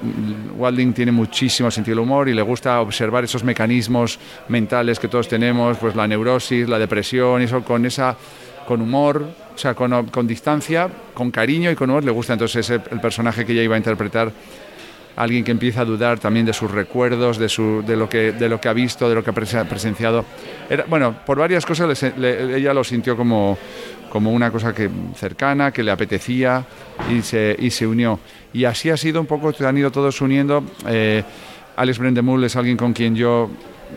Walding 0.57 0.93
tiene 0.93 1.11
muchísimo 1.11 1.71
sentido 1.71 1.95
del 1.95 2.03
humor 2.03 2.29
y 2.29 2.33
le 2.33 2.41
gusta 2.41 2.81
observar 2.81 3.23
esos 3.23 3.43
mecanismos 3.43 4.19
mentales 4.49 4.99
que 4.99 5.07
todos 5.07 5.27
tenemos 5.27 5.77
pues 5.77 5.95
la 5.95 6.07
neurosis 6.07 6.67
la 6.67 6.77
depresión 6.79 7.41
eso 7.41 7.63
con 7.63 7.85
esa 7.85 8.15
con 8.67 8.81
humor 8.81 9.25
o 9.53 9.57
sea 9.57 9.73
con, 9.73 10.07
con 10.07 10.27
distancia 10.27 10.89
con 11.13 11.31
cariño 11.31 11.71
y 11.71 11.75
con 11.75 11.89
humor 11.89 12.03
le 12.03 12.11
gusta 12.11 12.33
entonces 12.33 12.69
el 12.69 12.81
personaje 13.01 13.45
que 13.45 13.53
ella 13.53 13.63
iba 13.63 13.75
a 13.75 13.77
interpretar 13.77 14.31
alguien 15.15 15.43
que 15.43 15.51
empieza 15.51 15.81
a 15.81 15.85
dudar 15.85 16.17
también 16.17 16.43
de 16.43 16.53
sus 16.53 16.71
recuerdos, 16.71 17.37
de, 17.37 17.47
su, 17.47 17.83
de, 17.85 17.95
lo, 17.95 18.09
que, 18.09 18.31
de 18.31 18.49
lo 18.49 18.59
que 18.59 18.67
ha 18.67 18.73
visto, 18.73 19.07
de 19.07 19.13
lo 19.13 19.23
que 19.23 19.29
ha 19.29 19.33
prese- 19.33 19.63
presenciado. 19.67 20.25
Bueno, 20.87 21.13
por 21.23 21.37
varias 21.37 21.67
cosas 21.67 21.87
le 21.87 21.93
se- 21.95 22.13
le- 22.17 22.57
ella 22.57 22.73
lo 22.73 22.83
sintió 22.83 23.15
como, 23.15 23.55
como 24.13 24.29
una 24.29 24.51
cosa 24.51 24.75
que, 24.75 24.87
cercana, 25.15 25.71
que 25.71 25.81
le 25.81 25.89
apetecía 25.89 26.63
y 27.09 27.23
se, 27.23 27.55
y 27.57 27.71
se 27.71 27.87
unió. 27.87 28.19
Y 28.53 28.63
así 28.63 28.91
ha 28.91 28.95
sido 28.95 29.19
un 29.19 29.25
poco, 29.25 29.51
se 29.51 29.65
han 29.65 29.75
ido 29.75 29.89
todos 29.91 30.21
uniendo. 30.21 30.63
Eh, 30.87 31.23
Alex 31.75 31.97
Brendemul 31.97 32.43
es 32.43 32.55
alguien 32.55 32.77
con 32.77 32.93
quien 32.93 33.15
yo 33.15 33.49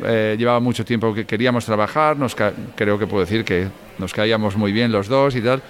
eh, 0.06 0.34
llevaba 0.38 0.58
mucho 0.58 0.86
tiempo 0.86 1.12
que 1.12 1.26
queríamos 1.26 1.66
trabajar, 1.66 2.16
nos 2.16 2.34
creo 2.34 2.98
que 2.98 3.06
puedo 3.06 3.26
decir 3.26 3.44
que 3.44 3.68
nos 3.98 4.14
caíamos 4.14 4.56
muy 4.56 4.72
bien 4.72 4.90
los 4.90 5.06
dos 5.06 5.36
y 5.36 5.42
tal. 5.42 5.62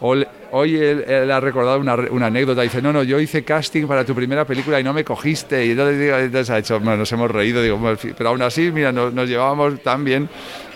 Hoy, 0.00 0.26
hoy 0.52 0.74
él, 0.74 1.04
él 1.06 1.30
ha 1.30 1.38
recordado 1.38 1.78
una, 1.78 1.94
una 1.94 2.26
anécdota. 2.28 2.62
Dice, 2.62 2.80
no, 2.80 2.94
no, 2.94 3.02
yo 3.02 3.20
hice 3.20 3.44
casting 3.44 3.86
para 3.86 4.06
tu 4.06 4.14
primera 4.14 4.46
película 4.46 4.80
y 4.80 4.84
no 4.84 4.94
me 4.94 5.04
cogiste. 5.04 5.66
Y 5.66 5.72
entonces, 5.72 6.00
entonces 6.00 6.48
ha 6.48 6.58
hecho, 6.58 6.80
bueno, 6.80 6.96
nos 6.96 7.12
hemos 7.12 7.30
reído. 7.30 7.62
Digo, 7.62 7.78
pero 8.16 8.30
aún 8.30 8.40
así, 8.40 8.72
mira, 8.72 8.90
nos, 8.90 9.12
nos 9.12 9.28
llevábamos 9.28 9.80
tan 9.82 10.02
bien 10.02 10.30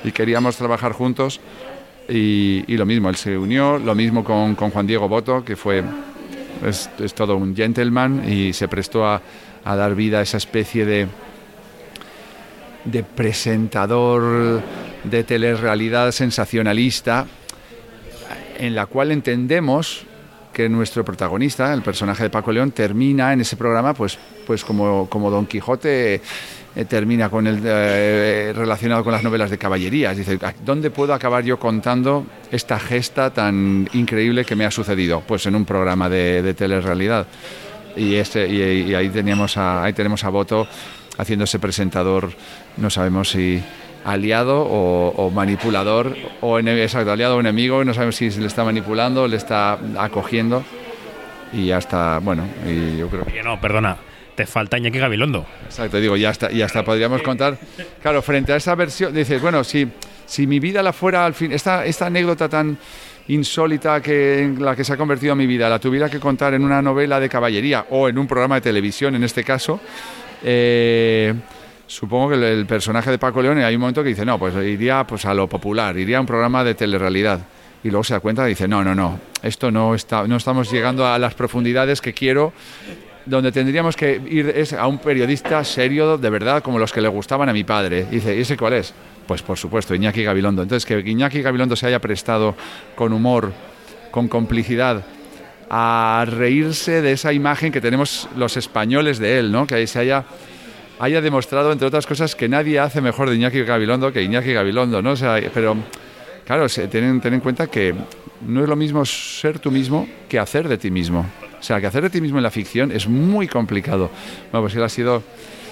y 0.04 0.12
queríamos 0.12 0.56
trabajar 0.56 0.92
juntos. 0.92 1.40
Y, 2.08 2.76
lo 2.76 2.86
mismo, 2.86 3.08
él 3.08 3.16
se 3.16 3.36
unió. 3.36 3.78
Lo 3.78 3.94
mismo 3.94 4.22
con, 4.22 4.54
con 4.54 4.70
Juan 4.70 4.86
Diego 4.86 5.08
Boto, 5.08 5.44
que 5.44 5.56
fue 5.56 5.82
es, 6.64 6.88
es 6.98 7.14
todo 7.14 7.36
un 7.36 7.54
gentleman 7.54 8.28
y 8.28 8.52
se 8.52 8.68
prestó 8.68 9.06
a, 9.06 9.20
a 9.64 9.76
dar 9.76 9.94
vida 9.94 10.20
a 10.20 10.22
esa 10.22 10.36
especie 10.36 10.86
de, 10.86 11.08
de 12.84 13.02
presentador 13.02 14.62
de 15.04 15.25
telerrealidad 15.25 16.12
sensacionalista 16.12 17.26
en 18.58 18.75
la 18.75 18.86
cual 18.86 19.12
entendemos 19.12 20.06
que 20.56 20.70
nuestro 20.70 21.04
protagonista, 21.04 21.75
el 21.75 21.82
personaje 21.82 22.22
de 22.22 22.30
Paco 22.30 22.50
León, 22.50 22.70
termina 22.70 23.34
en 23.34 23.42
ese 23.42 23.58
programa 23.58 23.92
pues, 23.92 24.18
pues 24.46 24.64
como, 24.64 25.06
como 25.06 25.30
Don 25.30 25.44
Quijote 25.44 26.14
eh, 26.75 26.84
termina 26.86 27.28
con 27.28 27.46
el 27.46 27.60
eh, 27.62 28.54
relacionado 28.56 29.04
con 29.04 29.12
las 29.12 29.22
novelas 29.22 29.50
de 29.50 29.58
caballerías. 29.58 30.16
Dice, 30.16 30.38
"¿A 30.40 30.54
¿dónde 30.64 30.88
puedo 30.88 31.12
acabar 31.12 31.44
yo 31.44 31.58
contando 31.58 32.25
esta 32.50 32.78
gesta 32.78 33.34
tan 33.34 33.86
increíble 33.92 34.46
que 34.46 34.56
me 34.56 34.64
ha 34.64 34.70
sucedido? 34.70 35.20
Pues 35.26 35.44
en 35.44 35.56
un 35.56 35.66
programa 35.66 36.08
de, 36.08 36.40
de 36.40 36.54
telerrealidad. 36.54 37.26
Y, 37.94 38.14
este, 38.14 38.48
y 38.48 38.94
ahí, 38.94 39.10
teníamos 39.10 39.58
a, 39.58 39.84
ahí 39.84 39.92
tenemos 39.92 40.25
a 40.25 40.30
Boto 40.30 40.66
haciéndose 41.18 41.58
presentador, 41.58 42.30
no 42.78 42.88
sabemos 42.88 43.28
si 43.28 43.62
aliado 44.06 44.62
o, 44.62 45.08
o 45.16 45.30
manipulador, 45.30 46.16
o 46.40 46.58
exacto, 46.60 47.10
aliado 47.10 47.36
o 47.36 47.40
enemigo, 47.40 47.84
no 47.84 47.92
sabemos 47.92 48.14
si 48.16 48.30
le 48.30 48.46
está 48.46 48.64
manipulando, 48.64 49.26
le 49.26 49.36
está 49.36 49.78
acogiendo. 49.98 50.62
Y 51.52 51.66
ya 51.66 51.78
está, 51.78 52.20
bueno, 52.20 52.44
y 52.66 52.98
yo 52.98 53.08
creo 53.08 53.25
que 53.25 53.42
no, 53.42 53.60
perdona. 53.60 53.96
Te 54.34 54.46
falta 54.46 54.76
Iñaki 54.78 54.98
Gabilondo. 54.98 55.46
Exacto, 55.64 55.98
digo, 55.98 56.16
ya 56.16 56.30
está, 56.30 56.52
y 56.52 56.62
hasta 56.62 56.84
podríamos 56.84 57.22
contar. 57.22 57.58
Claro, 58.02 58.22
frente 58.22 58.52
a 58.52 58.56
esa 58.56 58.75
versión, 58.75 59.14
dices, 59.14 59.40
bueno, 59.40 59.64
si, 59.64 59.88
si 60.26 60.46
mi 60.46 60.60
vida 60.60 60.82
la 60.82 60.92
fuera 60.92 61.25
al 61.25 61.34
fin, 61.34 61.52
esta, 61.52 61.84
esta 61.84 62.06
anécdota 62.06 62.48
tan 62.48 62.78
insólita 63.28 64.00
que 64.00 64.42
en 64.42 64.64
la 64.64 64.76
que 64.76 64.84
se 64.84 64.92
ha 64.92 64.96
convertido 64.96 65.34
mi 65.34 65.46
vida, 65.46 65.68
la 65.68 65.78
tuviera 65.78 66.08
que 66.08 66.20
contar 66.20 66.54
en 66.54 66.62
una 66.62 66.82
novela 66.82 67.18
de 67.18 67.28
caballería 67.28 67.86
o 67.90 68.08
en 68.08 68.18
un 68.18 68.26
programa 68.26 68.56
de 68.56 68.60
televisión, 68.60 69.16
en 69.16 69.25
este 69.25 69.42
caso, 69.42 69.80
eh, 70.44 71.34
supongo 71.86 72.30
que 72.30 72.52
el, 72.52 72.66
personaje 72.66 73.10
de 73.10 73.18
Paco 73.18 73.42
León 73.42 73.58
hay 73.58 73.74
un 73.74 73.80
momento 73.80 74.02
que 74.02 74.10
dice, 74.10 74.24
no, 74.24 74.38
pues 74.38 74.54
iría 74.56 75.06
pues, 75.06 75.24
a 75.24 75.34
lo 75.34 75.48
popular, 75.48 75.96
iría 75.96 76.18
a 76.18 76.20
un 76.20 76.26
programa 76.26 76.64
de 76.64 76.74
telerrealidad. 76.74 77.40
Y 77.84 77.90
luego 77.90 78.04
se 78.04 78.14
da 78.14 78.20
cuenta 78.20 78.44
y 78.46 78.50
dice, 78.50 78.66
no, 78.66 78.82
no, 78.82 78.94
no, 78.94 79.20
esto 79.42 79.70
no, 79.70 79.94
está, 79.94 80.26
no 80.26 80.36
estamos 80.36 80.70
llegando 80.70 81.06
a 81.06 81.18
las 81.18 81.34
profundidades 81.34 82.00
que 82.00 82.12
quiero 82.12 82.52
donde 83.26 83.50
tendríamos 83.50 83.96
que 83.96 84.20
ir 84.28 84.48
es 84.56 84.72
a 84.72 84.86
un 84.86 84.98
periodista 84.98 85.62
serio 85.64 86.16
de 86.16 86.30
verdad, 86.30 86.62
como 86.62 86.78
los 86.78 86.92
que 86.92 87.00
le 87.00 87.08
gustaban 87.08 87.48
a 87.48 87.52
mi 87.52 87.64
padre. 87.64 88.06
Dice, 88.08 88.34
¿y 88.34 88.40
ese 88.40 88.56
cuál 88.56 88.74
es? 88.74 88.94
Pues 89.26 89.42
por 89.42 89.58
supuesto, 89.58 89.94
Iñaki 89.94 90.22
Gabilondo. 90.22 90.62
Entonces, 90.62 90.86
que 90.86 91.00
Iñaki 91.00 91.42
Gabilondo 91.42 91.74
se 91.74 91.86
haya 91.86 92.00
prestado 92.00 92.54
con 92.94 93.12
humor, 93.12 93.52
con 94.12 94.28
complicidad, 94.28 95.04
a 95.68 96.24
reírse 96.28 97.02
de 97.02 97.12
esa 97.12 97.32
imagen 97.32 97.72
que 97.72 97.80
tenemos 97.80 98.28
los 98.36 98.56
españoles 98.56 99.18
de 99.18 99.40
él, 99.40 99.50
¿no? 99.50 99.66
Que 99.66 99.84
se 99.88 99.98
haya, 99.98 100.24
haya 100.98 101.20
demostrado, 101.20 101.72
entre 101.72 101.86
otras 101.86 102.06
cosas, 102.06 102.34
que 102.34 102.48
nadie 102.48 102.78
hace 102.78 103.00
mejor 103.00 103.28
de 103.28 103.36
Iñaki 103.36 103.62
Gabilondo 103.62 104.12
que 104.12 104.22
Iñaki 104.22 104.52
Gabilondo, 104.52 105.02
¿no? 105.02 105.12
O 105.12 105.16
sea, 105.16 105.40
pero, 105.52 105.76
claro, 106.46 106.66
ten, 106.68 107.20
ten 107.20 107.34
en 107.34 107.40
cuenta 107.40 107.66
que 107.66 107.94
no 108.46 108.62
es 108.62 108.68
lo 108.68 108.76
mismo 108.76 109.04
ser 109.04 109.58
tú 109.58 109.70
mismo 109.70 110.08
que 110.28 110.38
hacer 110.38 110.68
de 110.68 110.78
ti 110.78 110.90
mismo. 110.90 111.26
O 111.58 111.62
sea, 111.62 111.80
que 111.80 111.86
hacer 111.86 112.02
de 112.02 112.10
ti 112.10 112.20
mismo 112.20 112.38
en 112.38 112.44
la 112.44 112.50
ficción 112.50 112.92
es 112.92 113.08
muy 113.08 113.48
complicado. 113.48 114.10
Bueno, 114.52 114.64
pues 114.64 114.74
él 114.74 114.82
ha 114.82 114.88
sido... 114.88 115.22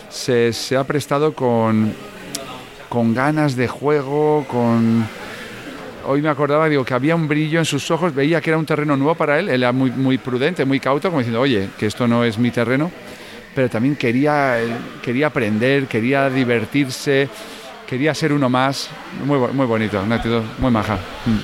Se, 0.08 0.52
se 0.52 0.76
ha 0.76 0.84
prestado 0.84 1.34
con, 1.34 1.92
con 2.88 3.14
ganas 3.14 3.56
de 3.56 3.66
juego, 3.66 4.44
con... 4.48 5.06
Hoy 6.06 6.20
me 6.22 6.28
acordaba, 6.28 6.68
digo, 6.68 6.84
que 6.84 6.94
había 6.94 7.16
un 7.16 7.26
brillo 7.26 7.58
en 7.58 7.64
sus 7.64 7.90
ojos, 7.90 8.14
veía 8.14 8.40
que 8.40 8.50
era 8.50 8.58
un 8.58 8.66
terreno 8.66 8.96
nuevo 8.96 9.14
para 9.14 9.38
él, 9.38 9.48
él 9.48 9.62
era 9.62 9.72
muy, 9.72 9.90
muy 9.90 10.18
prudente, 10.18 10.64
muy 10.64 10.78
cauto, 10.78 11.08
como 11.08 11.18
diciendo, 11.18 11.40
oye, 11.40 11.70
que 11.78 11.86
esto 11.86 12.06
no 12.06 12.24
es 12.24 12.38
mi 12.38 12.50
terreno, 12.50 12.92
pero 13.54 13.68
también 13.68 13.96
quería, 13.96 14.62
eh, 14.62 14.68
quería 15.02 15.28
aprender, 15.28 15.86
quería 15.86 16.28
divertirse, 16.28 17.28
quería 17.86 18.14
ser 18.14 18.32
uno 18.32 18.48
más, 18.48 18.90
muy, 19.24 19.38
muy 19.38 19.66
bonito, 19.66 20.02
una 20.02 20.16
actitud 20.16 20.42
muy 20.58 20.70
maja. 20.70 20.98
Mm. 21.26 21.38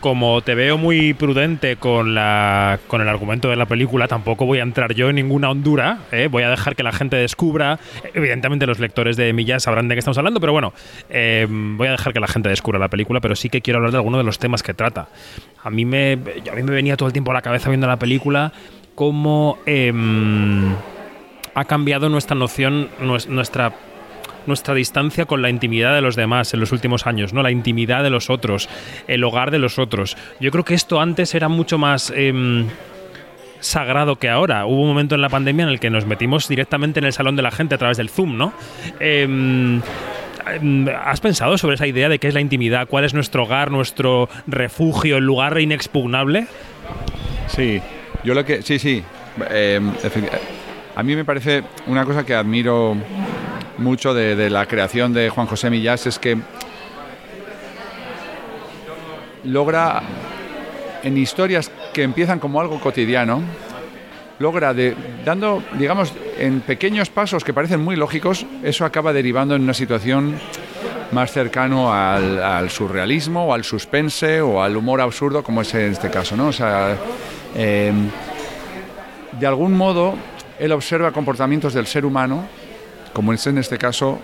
Como 0.00 0.40
te 0.42 0.54
veo 0.54 0.78
muy 0.78 1.14
prudente 1.14 1.76
con, 1.76 2.14
la, 2.14 2.78
con 2.86 3.00
el 3.00 3.08
argumento 3.08 3.48
de 3.48 3.56
la 3.56 3.66
película, 3.66 4.06
tampoco 4.06 4.46
voy 4.46 4.60
a 4.60 4.62
entrar 4.62 4.94
yo 4.94 5.08
en 5.08 5.16
ninguna 5.16 5.50
hondura. 5.50 5.98
¿eh? 6.12 6.28
Voy 6.30 6.44
a 6.44 6.50
dejar 6.50 6.76
que 6.76 6.84
la 6.84 6.92
gente 6.92 7.16
descubra. 7.16 7.80
Evidentemente, 8.14 8.66
los 8.66 8.78
lectores 8.78 9.16
de 9.16 9.32
Millas 9.32 9.64
sabrán 9.64 9.88
de 9.88 9.96
qué 9.96 9.98
estamos 9.98 10.18
hablando, 10.18 10.38
pero 10.38 10.52
bueno, 10.52 10.72
eh, 11.08 11.48
voy 11.48 11.88
a 11.88 11.92
dejar 11.92 12.12
que 12.12 12.20
la 12.20 12.28
gente 12.28 12.48
descubra 12.48 12.78
la 12.78 12.88
película, 12.88 13.20
pero 13.20 13.34
sí 13.34 13.48
que 13.48 13.62
quiero 13.62 13.78
hablar 13.78 13.90
de 13.90 13.96
alguno 13.96 14.18
de 14.18 14.24
los 14.24 14.38
temas 14.38 14.62
que 14.62 14.74
trata. 14.74 15.08
A 15.64 15.70
mí 15.70 15.84
me, 15.84 16.12
a 16.12 16.54
mí 16.54 16.62
me 16.62 16.72
venía 16.72 16.96
todo 16.96 17.08
el 17.08 17.12
tiempo 17.12 17.32
a 17.32 17.34
la 17.34 17.42
cabeza 17.42 17.68
viendo 17.68 17.88
la 17.88 17.98
película 17.98 18.52
cómo 18.96 19.58
em, 19.66 20.74
ha 21.56 21.64
cambiado 21.64 22.08
nuestra 22.08 22.36
noción, 22.36 22.88
nues- 23.00 23.26
nuestra 23.26 23.72
nuestra 24.46 24.74
distancia 24.74 25.24
con 25.24 25.42
la 25.42 25.50
intimidad 25.50 25.92
de 25.92 26.00
los 26.00 26.14
demás 26.14 26.54
en 26.54 26.60
los 26.60 26.70
últimos 26.70 27.08
años, 27.08 27.32
¿no? 27.32 27.42
La 27.42 27.50
intimidad 27.50 28.04
de 28.04 28.10
los 28.10 28.30
otros, 28.30 28.68
el 29.08 29.24
hogar 29.24 29.50
de 29.50 29.58
los 29.58 29.80
otros. 29.80 30.16
Yo 30.38 30.52
creo 30.52 30.64
que 30.64 30.74
esto 30.74 31.00
antes 31.00 31.34
era 31.34 31.48
mucho 31.48 31.78
más 31.78 32.12
em, 32.14 32.66
sagrado 33.58 34.20
que 34.20 34.28
ahora. 34.28 34.64
Hubo 34.66 34.82
un 34.82 34.86
momento 34.88 35.16
en 35.16 35.20
la 35.22 35.28
pandemia 35.30 35.64
en 35.64 35.70
el 35.70 35.80
que 35.80 35.90
nos 35.90 36.06
metimos 36.06 36.46
directamente 36.46 37.00
en 37.00 37.06
el 37.06 37.12
salón 37.12 37.34
de 37.34 37.42
la 37.42 37.50
gente 37.50 37.74
a 37.74 37.78
través 37.78 37.96
del 37.96 38.08
Zoom, 38.08 38.36
¿no? 38.36 38.52
Em, 39.00 39.80
em, 40.60 40.88
¿Has 40.90 41.20
pensado 41.20 41.58
sobre 41.58 41.74
esa 41.74 41.88
idea 41.88 42.08
de 42.08 42.20
qué 42.20 42.28
es 42.28 42.34
la 42.34 42.40
intimidad? 42.40 42.86
¿Cuál 42.86 43.04
es 43.04 43.14
nuestro 43.14 43.42
hogar, 43.42 43.72
nuestro 43.72 44.28
refugio, 44.46 45.16
el 45.16 45.24
lugar 45.24 45.58
inexpugnable? 45.60 46.46
Sí, 47.48 47.80
yo 48.22 48.32
lo 48.32 48.44
que. 48.44 48.62
Sí, 48.62 48.78
sí. 48.78 49.02
eh, 49.50 49.80
a 50.96 51.02
mí 51.02 51.14
me 51.14 51.26
parece 51.26 51.62
una 51.86 52.04
cosa 52.06 52.24
que 52.24 52.34
admiro 52.34 52.96
mucho 53.76 54.14
de, 54.14 54.48
la 54.48 54.64
creación 54.64 55.12
de 55.12 55.28
Juan 55.28 55.46
José 55.46 55.68
Millás 55.68 56.06
es 56.06 56.18
que 56.18 56.38
logra 59.44 60.02
en 61.02 61.18
historias 61.18 61.70
que 61.92 62.02
empiezan 62.02 62.38
como 62.38 62.62
algo 62.62 62.80
cotidiano, 62.80 63.42
logra 64.38 64.72
de, 64.72 64.96
dando, 65.22 65.62
digamos, 65.78 66.14
en 66.38 66.60
pequeños 66.60 67.10
pasos 67.10 67.44
que 67.44 67.52
parecen 67.52 67.84
muy 67.84 67.94
lógicos, 67.94 68.46
eso 68.62 68.86
acaba 68.86 69.12
derivando 69.12 69.54
en 69.54 69.62
una 69.62 69.74
situación 69.74 70.36
más 71.12 71.30
cercano 71.30 71.92
al, 71.92 72.42
al 72.42 72.70
surrealismo 72.70 73.48
o 73.48 73.52
al 73.52 73.64
suspense 73.64 74.40
o 74.40 74.62
al 74.62 74.74
humor 74.74 75.02
absurdo 75.02 75.42
como 75.42 75.60
es 75.60 75.74
en 75.74 75.92
este 75.92 76.10
caso, 76.10 76.36
¿no? 76.36 76.48
O 76.48 76.52
sea, 76.52 76.96
eh, 77.54 77.92
de 79.38 79.46
algún 79.46 79.74
modo 79.74 80.14
él 80.58 80.72
observa 80.72 81.12
comportamientos 81.12 81.74
del 81.74 81.86
ser 81.86 82.04
humano, 82.04 82.44
como 83.12 83.32
es 83.32 83.46
en 83.46 83.58
este 83.58 83.78
caso 83.78 84.18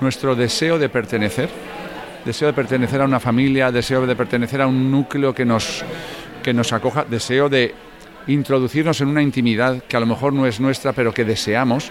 nuestro 0.00 0.34
deseo 0.34 0.78
de 0.78 0.88
pertenecer, 0.88 1.48
deseo 2.24 2.48
de 2.48 2.54
pertenecer 2.54 3.00
a 3.00 3.04
una 3.04 3.20
familia, 3.20 3.70
deseo 3.70 4.06
de 4.06 4.16
pertenecer 4.16 4.60
a 4.62 4.66
un 4.66 4.90
núcleo 4.90 5.34
que 5.34 5.44
nos, 5.44 5.84
que 6.42 6.52
nos 6.52 6.72
acoja, 6.72 7.04
deseo 7.08 7.48
de 7.48 7.74
introducirnos 8.26 9.00
en 9.00 9.08
una 9.08 9.22
intimidad 9.22 9.82
que 9.84 9.96
a 9.96 10.00
lo 10.00 10.06
mejor 10.06 10.32
no 10.32 10.46
es 10.46 10.60
nuestra, 10.60 10.92
pero 10.92 11.12
que 11.12 11.24
deseamos. 11.24 11.90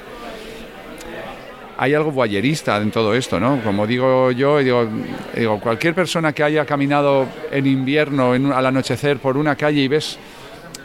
Hay 1.78 1.94
algo 1.94 2.12
guayerista 2.12 2.78
en 2.78 2.92
todo 2.92 3.14
esto, 3.14 3.40
¿no? 3.40 3.62
Como 3.64 3.88
digo 3.88 4.32
yo, 4.32 4.60
digo, 4.60 5.60
cualquier 5.62 5.94
persona 5.94 6.34
que 6.34 6.44
haya 6.44 6.66
caminado 6.66 7.26
en 7.52 7.66
invierno, 7.66 8.34
al 8.34 8.66
anochecer, 8.66 9.20
por 9.20 9.38
una 9.38 9.56
calle 9.56 9.82
y 9.82 9.88
ves, 9.88 10.20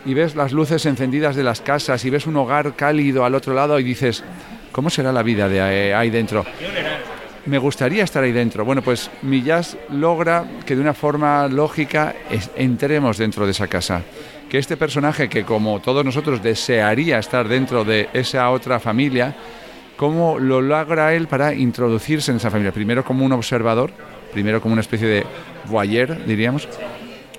y 0.07 0.15
ves 0.15 0.35
las 0.37 0.53
luces 0.53 0.85
encendidas 0.87 1.37
de 1.37 1.43
las 1.45 1.61
casas 1.61 2.05
y 2.05 2.11
ves 2.11 2.27
un 2.27 2.37
hogar 2.37 2.75
cálido 2.77 3.25
al 3.25 3.35
otro 3.35 3.55
lado 3.55 3.79
y 3.79 3.83
dices, 3.85 4.23
¿cómo 4.73 4.91
será 4.91 5.13
la 5.13 5.23
vida 5.23 5.49
de 5.49 5.61
ahí- 5.61 5.93
ahí 5.93 6.11
dentro? 6.11 6.45
me 7.47 7.59
gustaría 7.59 8.05
estar 8.05 8.25
ahí 8.25 8.33
dentro. 8.33 8.65
Bueno, 8.65 8.81
pues 8.81 9.11
Millás 9.21 9.77
logra 9.91 10.45
que 10.65 10.75
de 10.75 10.81
una 10.81 10.95
forma 10.95 11.47
lógica 11.47 12.15
entremos 12.57 13.19
dentro 13.19 13.45
de 13.45 13.51
esa 13.51 13.67
casa. 13.67 14.01
Que 14.49 14.57
este 14.57 14.79
personaje 14.79 15.29
que 15.29 15.45
como 15.45 15.81
todos 15.81 16.05
nosotros 16.07 16.43
desearía 16.43 17.19
estar 17.19 17.47
dentro 17.47 17.85
de 17.85 18.09
esa 18.15 18.49
otra 18.51 18.81
familia, 18.81 19.35
¿cómo 19.99 20.39
lo 20.39 20.63
logra 20.63 21.13
él 21.15 21.27
para 21.29 21.53
introducirse 21.55 22.31
en 22.31 22.39
esa 22.39 22.51
familia? 22.51 22.73
Primero 22.73 23.05
como 23.05 23.27
un 23.27 23.33
observador, 23.33 23.91
primero 24.33 24.63
como 24.63 24.73
una 24.73 24.81
especie 24.81 25.07
de 25.09 25.27
voyeur, 25.67 26.25
diríamos, 26.25 26.67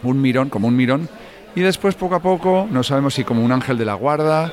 un 0.03 0.21
mirón, 0.21 0.49
como 0.49 0.67
un 0.67 0.75
mirón, 0.75 1.09
y 1.55 1.61
después 1.61 1.95
poco 1.95 2.15
a 2.15 2.21
poco, 2.21 2.67
no 2.69 2.83
sabemos 2.83 3.13
si 3.13 3.23
como 3.23 3.43
un 3.43 3.51
ángel 3.51 3.77
de 3.77 3.85
la 3.85 3.93
guarda, 3.93 4.51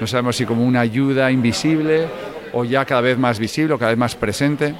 no 0.00 0.06
sabemos 0.06 0.36
si 0.36 0.44
como 0.44 0.64
una 0.64 0.80
ayuda 0.80 1.30
invisible, 1.30 2.06
o 2.52 2.64
ya 2.64 2.84
cada 2.84 3.00
vez 3.00 3.18
más 3.18 3.38
visible, 3.38 3.74
o 3.74 3.78
cada 3.78 3.90
vez 3.90 3.98
más 3.98 4.14
presente. 4.14 4.74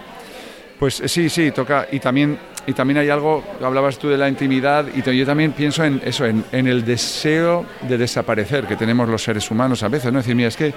Pues 0.78 1.00
eh, 1.00 1.08
sí, 1.08 1.28
sí, 1.28 1.50
toca. 1.50 1.86
Y 1.90 2.00
también, 2.00 2.38
y 2.66 2.72
también 2.72 2.98
hay 2.98 3.08
algo, 3.08 3.42
hablabas 3.62 3.98
tú 3.98 4.08
de 4.08 4.18
la 4.18 4.28
intimidad, 4.28 4.86
y 4.94 5.16
yo 5.16 5.26
también 5.26 5.52
pienso 5.52 5.84
en 5.84 6.00
eso, 6.04 6.26
en, 6.26 6.44
en 6.52 6.66
el 6.66 6.84
deseo 6.84 7.64
de 7.88 7.96
desaparecer 7.96 8.66
que 8.66 8.76
tenemos 8.76 9.08
los 9.08 9.22
seres 9.22 9.50
humanos 9.50 9.82
a 9.82 9.88
veces, 9.88 10.12
¿no? 10.12 10.18
Es 10.18 10.26
decir, 10.26 10.36
mira, 10.36 10.48
es 10.48 10.56
que 10.56 10.74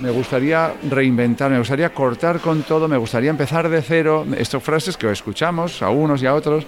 me 0.00 0.10
gustaría 0.10 0.74
reinventar, 0.88 1.50
me 1.50 1.58
gustaría 1.58 1.90
cortar 1.90 2.40
con 2.40 2.62
todo, 2.62 2.88
me 2.88 2.96
gustaría 2.96 3.30
empezar 3.30 3.68
de 3.68 3.82
cero. 3.82 4.26
Estas 4.36 4.62
frases 4.62 4.96
que 4.96 5.10
escuchamos 5.10 5.82
a 5.82 5.90
unos 5.90 6.22
y 6.22 6.26
a 6.26 6.34
otros. 6.34 6.64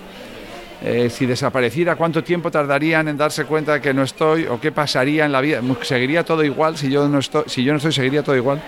Eh, 0.83 1.11
si 1.11 1.27
desapareciera, 1.27 1.95
¿cuánto 1.95 2.25
tiempo 2.25 2.51
tardarían 2.51 3.09
en 3.09 3.17
darse 3.17 3.45
cuenta 3.45 3.75
de 3.75 3.81
que 3.83 3.93
no 3.93 4.03
estoy? 4.03 4.47
¿O 4.47 4.59
qué 4.59 4.73
pasaría 4.73 5.27
en 5.27 5.33
la 5.33 5.43
vida? 5.43 5.61
¿Seguiría 5.83 6.25
todo 6.25 6.43
igual 6.43 6.79
si 6.79 6.91
yo 6.91 7.07
no 7.07 7.19
estoy? 7.19 7.45
Si 7.47 7.63
yo 7.63 7.73
no 7.73 7.77
estoy, 7.77 7.93
¿seguiría 7.93 8.23
todo 8.23 8.35
igual? 8.35 8.63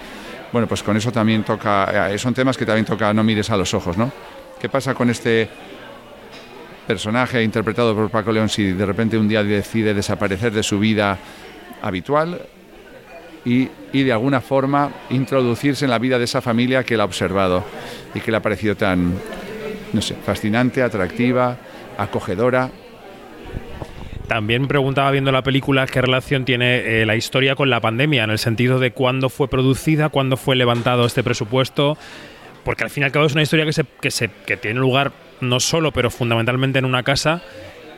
Bueno, 0.53 0.69
pues 0.69 0.83
con 0.83 0.95
eso 0.95 1.11
también 1.11 1.43
toca, 1.43 2.11
eh, 2.13 2.19
son 2.19 2.35
temas 2.35 2.59
que 2.59 2.67
también 2.67 2.85
toca 2.85 3.15
no 3.15 3.25
mires 3.25 3.49
a 3.49 3.57
los 3.57 3.73
ojos, 3.73 3.97
¿no? 3.97 4.13
¿Qué 4.61 4.69
pasa 4.69 4.95
con 4.95 5.09
este 5.09 5.49
personaje 6.87 7.43
interpretado 7.43 7.95
por 7.95 8.11
Paco 8.11 8.31
León 8.31 8.51
si 8.51 8.73
de 8.73 8.85
repente 8.85 9.17
un 9.17 9.27
día 9.27 9.43
decide 9.43 9.95
desaparecer 9.95 10.53
de 10.53 10.63
su 10.63 10.79
vida 10.79 11.17
habitual 11.81 12.43
y, 13.47 13.71
y 13.93 14.03
de 14.03 14.13
alguna 14.13 14.43
forma 14.43 14.91
introducirse 15.09 15.87
en 15.87 15.91
la 15.91 15.99
vida 15.99 16.19
de 16.19 16.25
esa 16.25 16.43
familia 16.43 16.85
que 16.85 16.97
la 16.99 17.05
ha 17.05 17.07
observado 17.07 17.65
y 18.15 18.21
que 18.21 18.31
le 18.31 18.37
ha 18.37 18.43
parecido 18.43 18.77
tan, 18.77 19.15
no 19.95 20.03
sé, 20.03 20.15
fascinante, 20.15 20.83
atractiva, 20.83 21.57
acogedora? 21.99 22.71
También 24.29 24.67
preguntaba 24.67 25.11
viendo 25.11 25.33
la 25.33 25.43
película 25.43 25.87
qué 25.87 26.01
relación 26.01 26.45
tiene 26.45 27.03
eh, 27.03 27.07
la 27.07 27.17
historia 27.17 27.55
con 27.55 27.71
la 27.71 27.81
pandemia, 27.81 28.25
en 28.25 28.31
el 28.31 28.39
sentido 28.39 28.79
de 28.79 28.93
cuándo 28.93 29.29
fue 29.29 29.49
producida, 29.49 30.09
cuándo 30.09 30.37
fue 30.37 30.57
levantado 30.57 31.05
este 31.05 31.23
presupuesto, 31.23 31.99
porque 32.65 32.85
al 32.85 32.91
fin 32.91 33.03
y 33.03 33.05
al 33.05 33.13
cabo 33.13 33.27
es 33.27 33.33
una 33.33 33.43
historia 33.43 33.65
que, 33.65 33.73
se, 33.73 33.85
que, 34.01 34.11
se, 34.11 34.31
que 34.47 34.57
tiene 34.57 34.81
lugar 34.81 35.13
no 35.41 35.61
solo, 35.61 35.93
pero 35.93 36.11
fundamentalmente 36.11 36.79
en 36.79 36.85
una 36.85 37.03
casa 37.03 37.43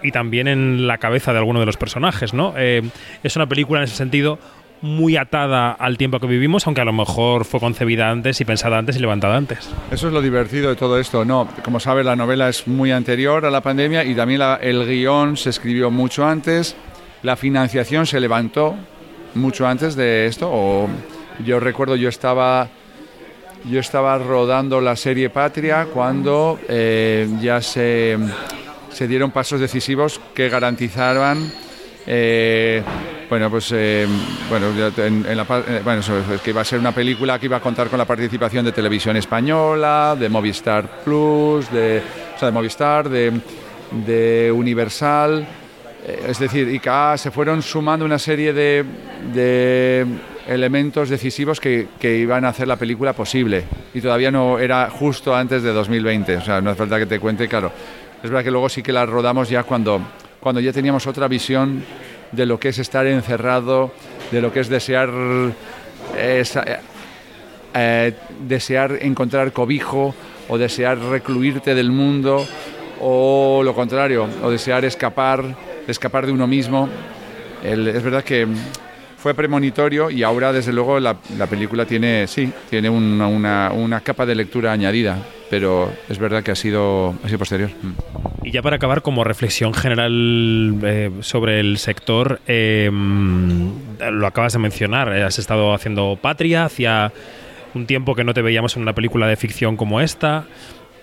y 0.02 0.12
también 0.12 0.48
en 0.48 0.86
la 0.86 0.98
cabeza 0.98 1.32
de 1.32 1.38
alguno 1.38 1.60
de 1.60 1.66
los 1.66 1.76
personajes, 1.76 2.34
¿no? 2.34 2.54
Eh, 2.56 2.82
es 3.22 3.36
una 3.36 3.46
película 3.46 3.80
en 3.80 3.84
ese 3.84 3.96
sentido 3.96 4.38
muy 4.84 5.16
atada 5.16 5.72
al 5.72 5.96
tiempo 5.96 6.20
que 6.20 6.26
vivimos, 6.26 6.66
aunque 6.66 6.82
a 6.82 6.84
lo 6.84 6.92
mejor 6.92 7.44
fue 7.44 7.58
concebida 7.58 8.10
antes 8.10 8.40
y 8.40 8.44
pensada 8.44 8.78
antes 8.78 8.96
y 8.96 9.00
levantada 9.00 9.36
antes. 9.36 9.70
Eso 9.90 10.08
es 10.08 10.12
lo 10.12 10.20
divertido 10.20 10.68
de 10.68 10.76
todo 10.76 10.98
esto. 10.98 11.24
No, 11.24 11.48
como 11.64 11.80
sabes, 11.80 12.04
la 12.04 12.14
novela 12.14 12.48
es 12.48 12.68
muy 12.68 12.92
anterior 12.92 13.46
a 13.46 13.50
la 13.50 13.62
pandemia 13.62 14.04
y 14.04 14.14
también 14.14 14.42
el 14.60 14.86
guion 14.86 15.36
se 15.36 15.50
escribió 15.50 15.90
mucho 15.90 16.26
antes. 16.26 16.76
La 17.22 17.36
financiación 17.36 18.06
se 18.06 18.20
levantó 18.20 18.76
mucho 19.34 19.66
antes 19.66 19.96
de 19.96 20.26
esto. 20.26 20.86
Yo 21.44 21.60
recuerdo, 21.60 21.96
yo 21.96 22.10
estaba, 22.10 22.68
yo 23.64 23.80
estaba 23.80 24.18
rodando 24.18 24.80
la 24.82 24.96
serie 24.96 25.30
Patria 25.30 25.86
cuando 25.92 26.60
eh, 26.68 27.26
ya 27.40 27.62
se, 27.62 28.18
se 28.90 29.08
dieron 29.08 29.30
pasos 29.30 29.60
decisivos 29.60 30.20
que 30.34 30.50
garantizaban 30.50 31.50
eh, 32.06 32.82
bueno, 33.28 33.50
pues 33.50 33.72
eh, 33.72 34.06
bueno, 34.48 34.66
en, 34.96 35.26
en 35.26 35.36
la, 35.36 35.42
eh, 35.66 35.80
bueno, 35.82 36.00
es 36.00 36.40
que 36.40 36.50
iba 36.50 36.60
a 36.60 36.64
ser 36.64 36.78
una 36.78 36.92
película 36.92 37.38
que 37.38 37.46
iba 37.46 37.56
a 37.56 37.60
contar 37.60 37.88
con 37.88 37.98
la 37.98 38.04
participación 38.04 38.64
de 38.64 38.72
Televisión 38.72 39.16
Española, 39.16 40.16
de 40.18 40.28
Movistar 40.28 41.02
Plus, 41.02 41.70
de, 41.70 42.02
Movistar, 42.52 43.08
de, 43.08 44.52
Universal, 44.54 45.46
eh, 46.06 46.26
es 46.28 46.38
decir, 46.38 46.68
ICA 46.68 47.16
se 47.16 47.30
fueron 47.30 47.62
sumando 47.62 48.04
una 48.04 48.18
serie 48.18 48.52
de, 48.52 50.06
elementos 50.46 51.08
decisivos 51.08 51.58
que, 51.58 51.88
que 51.98 52.18
iban 52.18 52.44
a 52.44 52.48
hacer 52.48 52.68
la 52.68 52.76
película 52.76 53.14
posible 53.14 53.64
y 53.94 54.02
todavía 54.02 54.30
no 54.30 54.58
era 54.58 54.90
justo 54.90 55.34
antes 55.34 55.62
de 55.62 55.72
2020, 55.72 56.36
o 56.36 56.40
sea, 56.42 56.60
no 56.60 56.70
hace 56.70 56.78
falta 56.78 56.98
que 56.98 57.06
te 57.06 57.18
cuente, 57.18 57.48
claro. 57.48 57.72
Es 58.22 58.30
verdad 58.30 58.44
que 58.44 58.50
luego 58.50 58.68
sí 58.68 58.82
que 58.82 58.92
la 58.92 59.06
rodamos 59.06 59.48
ya 59.48 59.62
cuando, 59.62 60.00
cuando 60.40 60.60
ya 60.60 60.72
teníamos 60.72 61.06
otra 61.06 61.28
visión 61.28 61.82
de 62.34 62.46
lo 62.46 62.58
que 62.58 62.68
es 62.68 62.78
estar 62.78 63.06
encerrado, 63.06 63.92
de 64.30 64.40
lo 64.40 64.52
que 64.52 64.60
es 64.60 64.68
desear 64.68 65.10
eh, 66.16 66.42
eh, 67.74 68.12
desear 68.46 68.98
encontrar 69.00 69.52
cobijo 69.52 70.14
o 70.48 70.58
desear 70.58 70.98
recluirte 70.98 71.74
del 71.74 71.90
mundo 71.90 72.46
o 73.00 73.62
lo 73.64 73.74
contrario, 73.74 74.28
o 74.42 74.50
desear 74.50 74.84
escapar, 74.84 75.44
escapar 75.88 76.26
de 76.26 76.32
uno 76.32 76.46
mismo. 76.46 76.88
El- 77.62 77.88
es 77.88 78.02
verdad 78.02 78.22
que 78.22 78.46
fue 79.24 79.32
premonitorio 79.32 80.10
y 80.10 80.22
ahora 80.22 80.52
desde 80.52 80.70
luego 80.70 81.00
la, 81.00 81.16
la 81.38 81.46
película 81.46 81.86
tiene, 81.86 82.26
sí, 82.26 82.52
tiene 82.68 82.90
una, 82.90 83.26
una- 83.26 83.72
una 83.72 84.02
capa 84.02 84.26
de 84.26 84.34
lectura 84.34 84.70
añadida, 84.70 85.16
pero 85.48 85.90
es 86.10 86.18
verdad 86.18 86.42
que 86.42 86.50
ha 86.50 86.54
sido, 86.54 87.14
ha 87.24 87.26
sido 87.26 87.38
posterior. 87.38 87.70
Y 88.42 88.50
ya 88.50 88.60
para 88.60 88.76
acabar, 88.76 89.00
como 89.00 89.24
reflexión 89.24 89.72
general 89.72 90.78
eh, 90.82 91.10
sobre 91.20 91.58
el 91.60 91.78
sector, 91.78 92.40
eh, 92.46 92.90
lo 92.92 94.26
acabas 94.26 94.52
de 94.52 94.58
mencionar, 94.58 95.08
eh, 95.16 95.22
has 95.22 95.38
estado 95.38 95.72
haciendo 95.72 96.18
Patria, 96.20 96.66
hacía 96.66 97.10
un 97.74 97.86
tiempo 97.86 98.14
que 98.14 98.24
no 98.24 98.34
te 98.34 98.42
veíamos 98.42 98.76
en 98.76 98.82
una 98.82 98.92
película 98.92 99.26
de 99.26 99.36
ficción 99.36 99.78
como 99.78 100.02
esta. 100.02 100.44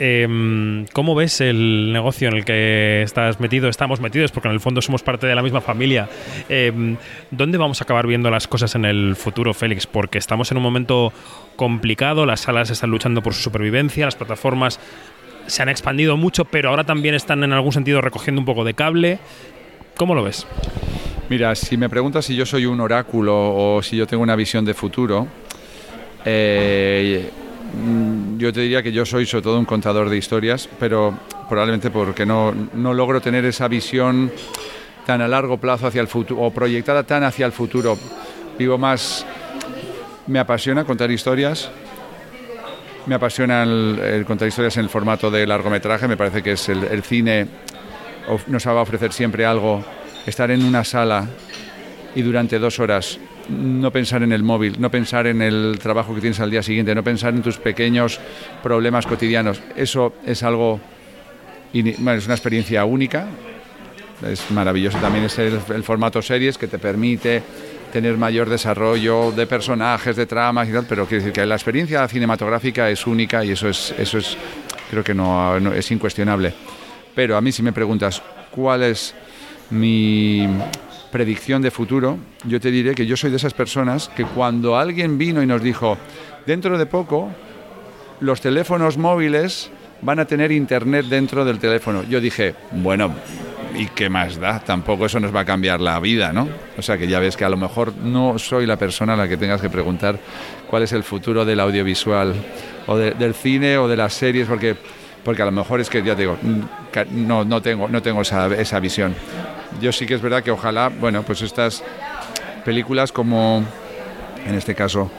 Eh, 0.03 0.87
¿Cómo 0.93 1.13
ves 1.13 1.41
el 1.41 1.93
negocio 1.93 2.27
en 2.27 2.37
el 2.37 2.43
que 2.43 3.03
estás 3.03 3.39
metido? 3.39 3.69
Estamos 3.69 4.01
metidos 4.01 4.31
porque 4.31 4.47
en 4.47 4.55
el 4.55 4.59
fondo 4.59 4.81
somos 4.81 5.03
parte 5.03 5.27
de 5.27 5.35
la 5.35 5.43
misma 5.43 5.61
familia. 5.61 6.09
Eh, 6.49 6.95
¿Dónde 7.29 7.59
vamos 7.59 7.81
a 7.81 7.83
acabar 7.83 8.07
viendo 8.07 8.31
las 8.31 8.47
cosas 8.47 8.73
en 8.73 8.85
el 8.85 9.15
futuro, 9.15 9.53
Félix? 9.53 9.85
Porque 9.85 10.17
estamos 10.17 10.49
en 10.49 10.57
un 10.57 10.63
momento 10.63 11.13
complicado, 11.55 12.25
las 12.25 12.39
salas 12.39 12.71
están 12.71 12.89
luchando 12.89 13.21
por 13.21 13.35
su 13.35 13.43
supervivencia, 13.43 14.05
las 14.05 14.15
plataformas 14.15 14.79
se 15.45 15.61
han 15.61 15.69
expandido 15.69 16.17
mucho, 16.17 16.45
pero 16.45 16.69
ahora 16.69 16.83
también 16.83 17.13
están 17.13 17.43
en 17.43 17.53
algún 17.53 17.71
sentido 17.71 18.01
recogiendo 18.01 18.41
un 18.41 18.45
poco 18.45 18.63
de 18.63 18.73
cable. 18.73 19.19
¿Cómo 19.97 20.15
lo 20.15 20.23
ves? 20.23 20.47
Mira, 21.29 21.53
si 21.53 21.77
me 21.77 21.89
preguntas 21.89 22.25
si 22.25 22.35
yo 22.35 22.47
soy 22.47 22.65
un 22.65 22.79
oráculo 22.79 23.35
o 23.35 23.83
si 23.83 23.97
yo 23.97 24.07
tengo 24.07 24.23
una 24.23 24.35
visión 24.35 24.65
de 24.65 24.73
futuro, 24.73 25.27
eh, 26.25 27.29
yo 28.38 28.51
te 28.51 28.62
diría 28.62 28.84
que 28.84 28.91
yo 28.91 29.05
soy 29.05 29.25
sobre 29.25 29.43
todo 29.43 29.60
un 29.60 29.65
contador 29.65 30.10
de 30.10 30.17
historias, 30.17 30.67
pero 30.79 31.17
probablemente 31.49 31.89
porque 31.89 32.25
no, 32.25 32.53
no 32.73 32.93
logro 32.93 33.21
tener 33.21 33.45
esa 33.45 33.67
visión 33.67 34.31
tan 35.05 35.21
a 35.21 35.27
largo 35.27 35.57
plazo 35.57 35.88
hacia 35.88 36.01
el 36.01 36.07
futuro 36.07 36.41
o 36.41 36.51
proyectada 36.51 37.03
tan 37.03 37.23
hacia 37.23 37.45
el 37.45 37.51
futuro. 37.51 37.97
Vivo 38.57 38.77
más, 38.77 39.25
me 40.27 40.39
apasiona 40.39 40.84
contar 40.84 41.10
historias, 41.12 41.71
me 43.05 43.15
apasiona 43.15 43.63
el, 43.63 44.23
contar 44.25 44.47
historias 44.47 44.77
en 44.77 44.84
el 44.84 44.89
formato 44.89 45.31
de 45.31 45.47
largometraje, 45.47 46.07
me 46.07 46.17
parece 46.17 46.43
que 46.43 46.53
es 46.53 46.69
el, 46.69 47.03
cine 47.03 47.47
nos 48.47 48.67
va 48.67 48.71
a 48.71 48.81
ofrecer 48.81 49.12
siempre 49.12 49.45
algo, 49.45 49.84
estar 50.25 50.51
en 50.51 50.63
una 50.63 50.84
sala 50.84 51.27
y 52.15 52.21
durante 52.21 52.60
dos 52.60 52.79
horas 52.79 53.19
no 53.49 53.91
pensar 53.91 54.23
en 54.23 54.32
el 54.32 54.43
móvil, 54.43 54.80
no 54.80 54.89
pensar 54.91 55.27
en 55.27 55.41
el 55.41 55.80
trabajo 55.82 56.13
que 56.13 56.21
tienes 56.21 56.39
al 56.39 56.51
día 56.51 56.63
siguiente, 56.63 56.95
no 56.95 57.04
pensar 57.04 57.34
en 57.34 57.41
tus 57.41 57.58
pequeños 57.58 58.19
problemas 58.63 59.06
cotidianos. 59.06 59.62
Eso 59.75 60.13
es 60.25 60.43
algo, 60.43 60.80
es 61.73 61.97
una 61.99 62.34
experiencia 62.34 62.86
única, 62.86 63.27
es 64.30 64.51
maravilloso 64.51 64.97
también 64.99 65.25
es 65.25 65.38
el, 65.39 65.60
formato 65.84 66.21
series 66.21 66.58
que 66.58 66.67
te 66.67 66.77
permite 66.77 67.41
tener 67.91 68.17
mayor 68.17 68.49
desarrollo 68.49 69.32
de 69.32 69.47
personajes, 69.47 70.15
de 70.15 70.25
tramas 70.25 70.69
y 70.69 70.71
tal, 70.71 70.86
pero 70.88 71.06
quiero 71.06 71.23
decir 71.23 71.34
que 71.34 71.45
la 71.45 71.56
experiencia 71.56 72.08
cinematográfica 72.08 72.89
es 72.89 73.06
única 73.06 73.43
y 73.43 73.51
eso 73.51 73.67
es, 73.67 73.93
eso 73.97 74.17
es 74.17 74.38
creo 74.89 75.04
que 75.04 75.13
no- 75.13 75.73
es 75.73 75.91
incuestionable. 75.91 76.54
Pero 77.15 77.36
a 77.36 77.41
mí 77.41 77.51
si 77.51 77.63
me 77.63 77.73
preguntas 77.73 78.21
cuál 78.51 78.84
es 78.84 79.13
mi 79.69 80.47
predicción 81.12 81.62
de 81.62 81.71
futuro, 81.71 82.17
yo 82.45 82.60
te 82.60 82.71
diré 82.71 82.95
que 82.95 83.06
yo 83.06 83.17
soy 83.17 83.30
de 83.30 83.38
esas 83.38 83.54
personas 83.54 84.10
que 84.10 84.26
cuando 84.26 84.78
alguien 84.78 85.17
vino 85.17 85.43
y 85.43 85.45
nos 85.45 85.62
dijo, 85.62 85.97
dentro 86.45 86.78
de 86.78 86.86
poco 86.86 87.30
los 88.19 88.41
teléfonos 88.41 88.97
móviles 88.97 89.69
van 90.02 90.19
a 90.19 90.26
tener 90.26 90.52
internet 90.52 91.06
dentro 91.08 91.45
del 91.45 91.60
teléfono, 91.60 92.04
yo 92.04 92.19
dije, 92.19 92.56
bueno, 92.71 93.13
¿y 93.76 93.88
qué 93.88 94.10
más 94.10 94.39
da? 94.39 94.60
Tampoco 94.60 95.06
eso 95.06 95.19
nos 95.19 95.36
va 95.36 95.41
a 95.41 95.45
cambiar 95.45 95.80
la 95.80 96.00
vida, 96.00 96.34
¿no? 96.34 96.47
O 96.78 96.82
sea 96.82 96.97
que 96.97 97.08
ya 97.08 97.19
ves 97.19 97.38
que 97.38 97.45
a 97.45 97.50
lo 97.50 97.58
mejor 97.58 97.95
no 97.95 98.38
soy 98.39 98.65
la 98.65 98.78
persona 98.78 99.13
a 99.13 99.17
la 99.17 99.28
que 99.28 99.38
tengas 99.38 99.62
que 99.62 99.69
preguntar 99.69 100.19
cuál 100.67 100.84
es 100.84 100.93
el 100.93 101.04
futuro 101.04 101.45
del 101.45 101.60
audiovisual 101.60 102.34
o 102.88 102.97
del 102.97 103.34
cine 103.34 103.78
o 103.78 103.88
de 103.88 103.97
las 103.97 104.13
series, 104.13 104.47
porque, 104.47 104.76
porque 105.24 105.41
a 105.41 105.45
lo 105.45 105.52
mejor 105.52 105.82
es 105.82 105.89
que, 105.89 106.02
ya 106.04 106.15
te 106.15 106.24
digo, 106.24 106.38
no, 107.12 107.45
no 107.45 107.62
tengo, 107.62 107.88
no 107.88 108.02
tengo 108.02 108.21
esa, 108.21 108.47
esa 108.56 108.80
visión. 108.80 109.15
Yo 109.79 109.91
sí 109.91 110.05
que 110.05 110.15
es 110.15 110.21
verdad 110.21 110.43
que 110.43 110.51
ojalá, 110.51 110.89
bueno, 110.89 111.23
pues 111.23 111.41
estas 111.41 111.84
películas 112.65 113.12
como, 113.12 113.63
en 114.45 114.55
este 114.55 114.75
caso, 114.75 115.10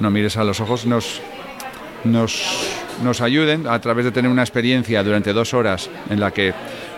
No 0.00 0.10
mires 0.10 0.36
a 0.36 0.42
los 0.42 0.60
ojos, 0.60 0.86
nos, 0.86 1.20
nos, 2.02 2.42
nos 3.04 3.20
ayuden 3.20 3.68
a 3.68 3.80
través 3.80 4.04
de 4.04 4.10
tener 4.10 4.30
una 4.30 4.42
experiencia 4.42 5.04
durante 5.04 5.32
dos 5.32 5.54
horas 5.54 5.88
en 6.10 6.18
la 6.18 6.32
que 6.32 6.52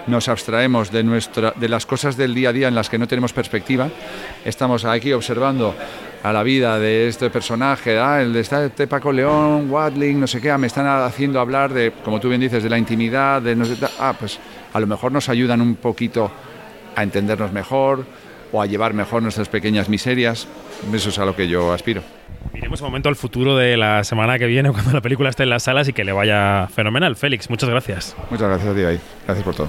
nos 0.07 0.29
abstraemos 0.29 0.91
de, 0.91 1.03
nuestra, 1.03 1.53
de 1.57 1.69
las 1.69 1.85
cosas 1.85 2.17
del 2.17 2.35
día 2.35 2.51
a 2.51 2.53
día 2.53 2.69
en 2.69 2.75
las 2.75 2.89
que 2.89 2.99
no 2.99 3.07
tenemos 3.07 3.33
perspectiva. 3.33 3.91
Estamos 4.45 4.85
aquí 4.85 5.13
observando 5.13 5.75
a 6.23 6.33
la 6.33 6.43
vida 6.43 6.79
de 6.79 7.09
este 7.09 7.29
personaje, 7.31 7.99
ah, 7.99 8.23
el 8.23 8.33
de 8.33 8.41
este 8.41 8.87
Paco 8.87 9.13
León, 9.13 9.71
Watling, 9.71 10.19
no 10.19 10.27
sé 10.27 10.41
qué, 10.41 10.51
ah, 10.51 10.59
me 10.59 10.69
están 10.69 10.87
haciendo 10.87 11.41
hablar 11.41 11.73
de, 11.73 11.93
como 12.05 12.19
tú 12.19 12.29
bien 12.29 12.41
dices, 12.41 12.63
de 12.63 12.71
la 12.71 12.79
intimidad, 12.79 13.43
de 13.43 13.55
no 13.55 13.65
sé, 13.65 13.77
ah, 13.99 14.15
pues 14.19 14.39
a 14.73 14.81
lo 14.81 14.87
mejor 14.87 15.13
nos 15.13 15.29
ayudan 15.29 15.61
un 15.61 15.77
poquito 15.77 16.31
a 16.97 17.03
entendernos 17.03 17.53
mejor 17.53 18.05
o 18.53 18.61
a 18.61 18.67
llevar 18.67 18.95
mejor 18.95 19.23
nuestras 19.23 19.49
pequeñas 19.49 19.89
miserias. 19.89 20.49
Eso 20.93 21.09
es 21.11 21.19
a 21.19 21.25
lo 21.25 21.37
que 21.37 21.47
yo 21.49 21.73
aspiro. 21.73 22.03
Miremos 22.53 22.81
un 22.81 22.89
momento 22.89 23.09
al 23.09 23.17
futuro 23.17 23.57
de 23.57 23.77
la 23.77 24.03
semana 24.03 24.39
que 24.39 24.47
viene 24.47 24.71
cuando 24.73 24.93
la 24.93 25.01
película 25.01 25.29
esté 25.29 25.45
en 25.45 25.51
las 25.51 25.65
salas 25.65 25.89
y 25.89 25.93
que 25.93 26.05
le 26.05 26.13
vaya 26.13 26.69
fenomenal. 26.75 27.17
Félix, 27.17 27.51
muchas 27.51 27.69
gracias. 27.69 28.17
Muchas 28.31 28.49
gracias 28.49 28.69
a 28.69 28.75
ti, 28.75 29.01
Gracias 29.27 29.45
por 29.45 29.55
todo. 29.55 29.69